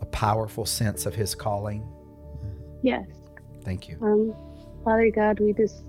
a 0.00 0.06
powerful 0.06 0.66
sense 0.66 1.06
of 1.06 1.14
His 1.14 1.34
calling? 1.34 1.86
Yes. 2.82 3.06
Thank 3.62 3.88
you. 3.88 3.98
Um, 4.02 4.34
Father 4.84 5.10
God, 5.14 5.38
we 5.38 5.52
just 5.52 5.84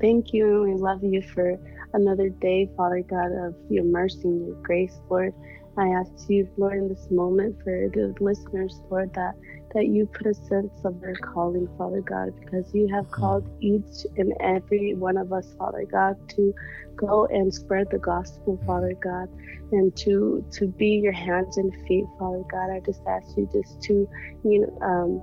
thank 0.00 0.32
you 0.32 0.64
and 0.64 0.74
we 0.74 0.80
love 0.80 1.02
you 1.02 1.22
for 1.22 1.58
another 1.94 2.28
day, 2.28 2.68
Father 2.76 3.02
God, 3.02 3.32
of 3.32 3.54
your 3.70 3.84
mercy 3.84 4.22
and 4.24 4.46
your 4.48 4.56
grace, 4.62 5.00
Lord. 5.08 5.32
I 5.76 5.88
ask 5.88 6.28
you, 6.28 6.48
Lord, 6.56 6.78
in 6.78 6.88
this 6.88 7.08
moment 7.10 7.56
for 7.64 7.88
the 7.92 8.14
listeners, 8.20 8.80
Lord, 8.90 9.12
that 9.14 9.34
that 9.74 9.86
you 9.86 10.06
put 10.06 10.26
a 10.28 10.34
sense 10.34 10.72
of 10.84 11.00
their 11.00 11.16
calling, 11.16 11.66
Father 11.76 12.00
God, 12.00 12.30
because 12.40 12.72
you 12.72 12.88
have 12.94 13.10
called 13.10 13.44
each 13.60 14.06
and 14.16 14.32
every 14.40 14.94
one 14.94 15.16
of 15.16 15.32
us, 15.32 15.52
Father 15.58 15.84
God, 15.90 16.14
to 16.36 16.54
go 16.96 17.26
and 17.26 17.52
spread 17.52 17.88
the 17.90 17.98
gospel, 17.98 18.58
Father 18.66 18.94
God, 19.02 19.28
and 19.72 19.94
to 19.96 20.44
to 20.52 20.68
be 20.68 21.00
your 21.02 21.12
hands 21.12 21.56
and 21.56 21.72
feet, 21.88 22.04
Father 22.18 22.44
God. 22.50 22.70
I 22.70 22.80
just 22.86 23.00
ask 23.08 23.26
you 23.36 23.48
just 23.52 23.80
to, 23.82 24.08
you 24.44 24.60
know, 24.60 24.86
um, 24.86 25.22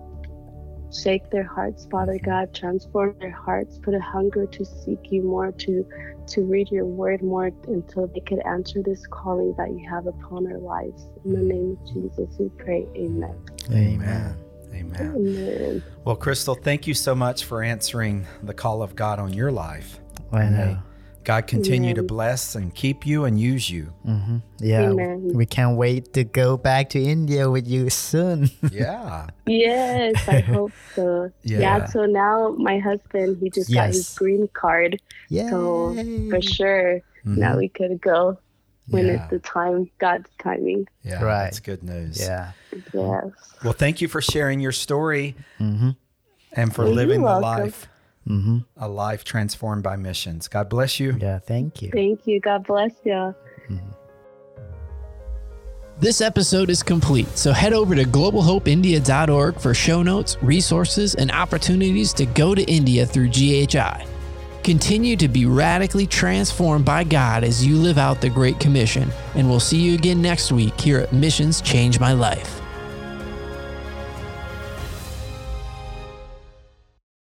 shake 0.93 1.30
their 1.30 1.43
hearts, 1.43 1.88
Father 1.89 2.13
mm-hmm. 2.13 2.30
God, 2.30 2.54
transform 2.54 3.15
their 3.19 3.32
hearts, 3.32 3.80
put 3.82 3.93
a 3.93 3.99
hunger 3.99 4.45
to 4.45 4.65
seek 4.65 5.12
you 5.12 5.23
more, 5.23 5.51
to 5.51 5.86
to 6.27 6.41
read 6.43 6.69
your 6.69 6.86
word 6.86 7.21
more 7.21 7.51
until 7.67 8.08
they 8.08 8.19
could 8.21 8.39
answer 8.45 8.82
this 8.82 9.06
calling 9.08 9.54
that 9.58 9.69
you 9.71 9.88
have 9.89 10.08
upon 10.08 10.47
our 10.51 10.60
lives. 10.60 11.08
In 11.25 11.32
the 11.32 11.38
mm-hmm. 11.39 11.47
name 11.47 11.77
of 11.82 11.93
Jesus, 11.93 12.36
we 12.39 12.49
pray. 12.58 12.88
Amen. 12.95 13.36
Amen. 13.71 14.38
Amen. 14.73 15.15
Amen. 15.15 15.84
Well, 16.06 16.15
Crystal, 16.15 16.56
thank 16.56 16.88
you 16.88 16.93
so 16.93 17.13
much 17.13 17.43
for 17.43 17.62
answering 17.62 18.25
the 18.43 18.54
call 18.54 18.82
of 18.82 18.95
God 18.95 19.19
on 19.19 19.34
your 19.34 19.51
life. 19.51 19.99
I 20.32 20.47
know. 20.47 20.77
May 21.21 21.25
God 21.25 21.45
continue 21.47 21.93
to 21.93 22.01
bless 22.01 22.55
and 22.55 22.73
keep 22.73 23.05
you 23.05 23.25
and 23.25 23.39
use 23.39 23.69
you. 23.69 23.93
Yeah, 24.60 24.89
Amen. 24.89 25.29
we 25.36 25.45
can't 25.45 25.77
wait 25.77 26.13
to 26.13 26.23
go 26.23 26.57
back 26.57 26.89
to 26.89 26.99
India 26.99 27.47
with 27.49 27.67
you 27.67 27.91
soon. 27.91 28.49
Yeah. 28.71 29.27
Yes, 29.45 30.27
I 30.27 30.39
hope 30.55 30.71
so. 30.95 31.31
Yeah. 31.43 31.60
Yeah. 31.60 31.86
so 31.86 32.05
now 32.07 32.55
my 32.57 32.79
husband, 32.79 33.38
he 33.39 33.51
just 33.51 33.71
got 33.71 33.89
his 33.89 34.10
green 34.17 34.47
card. 34.53 34.99
yeah. 35.29 35.49
So 35.51 35.93
for 36.31 36.41
sure, 36.41 37.01
now 37.23 37.55
we 37.57 37.69
could 37.69 38.01
go 38.01 38.39
when 38.89 39.05
Yeah. 39.05 39.21
it's 39.21 39.29
the 39.29 39.39
time, 39.39 39.91
God's 39.99 40.29
timing. 40.39 40.88
Yeah. 41.03 41.21
Right. 41.23 41.43
That's 41.43 41.60
good 41.60 41.84
news. 41.84 42.19
Yeah. 42.19 42.53
Yes. 42.93 43.25
Well, 43.63 43.73
thank 43.73 44.01
you 44.01 44.07
for 44.07 44.21
sharing 44.21 44.60
your 44.60 44.71
story 44.71 45.36
Mm-hmm. 45.60 45.91
and 46.53 46.73
for 46.73 46.86
You're 46.86 46.95
living 46.95 47.21
the 47.21 47.39
life, 47.39 47.88
Mm-hmm. 48.27 48.60
a 48.77 48.88
life 48.88 49.23
transformed 49.23 49.81
by 49.84 49.95
missions. 49.95 50.47
God 50.47 50.69
bless 50.69 50.99
you. 50.99 51.17
Yeah. 51.19 51.39
Thank 51.39 51.81
you. 51.81 51.89
Thank 51.91 52.27
you. 52.27 52.39
God 52.39 52.65
bless 52.67 52.93
you. 53.03 53.34
This 55.99 56.21
episode 56.21 56.69
is 56.71 56.81
complete, 56.81 57.27
so 57.38 57.51
head 57.51 57.73
over 57.73 57.93
to 57.93 58.03
globalhopeindia.org 58.05 59.60
for 59.60 59.73
show 59.73 60.01
notes, 60.01 60.36
resources, 60.41 61.13
and 61.13 61.31
opportunities 61.31 62.12
to 62.13 62.25
go 62.25 62.55
to 62.55 62.63
India 62.63 63.05
through 63.05 63.29
GHI. 63.29 64.05
Continue 64.63 65.15
to 65.17 65.27
be 65.27 65.45
radically 65.45 66.07
transformed 66.07 66.86
by 66.86 67.03
God 67.03 67.43
as 67.43 67.65
you 67.65 67.75
live 67.75 67.97
out 67.97 68.21
the 68.21 68.29
Great 68.29 68.60
Commission, 68.60 69.12
and 69.36 69.49
we'll 69.49 69.60
see 69.60 69.79
you 69.79 69.93
again 69.95 70.21
next 70.21 70.51
week 70.51 70.79
here 70.79 70.99
at 70.99 71.13
Missions 71.13 71.62
Change 71.62 71.99
My 71.99 72.13
Life. 72.13 72.61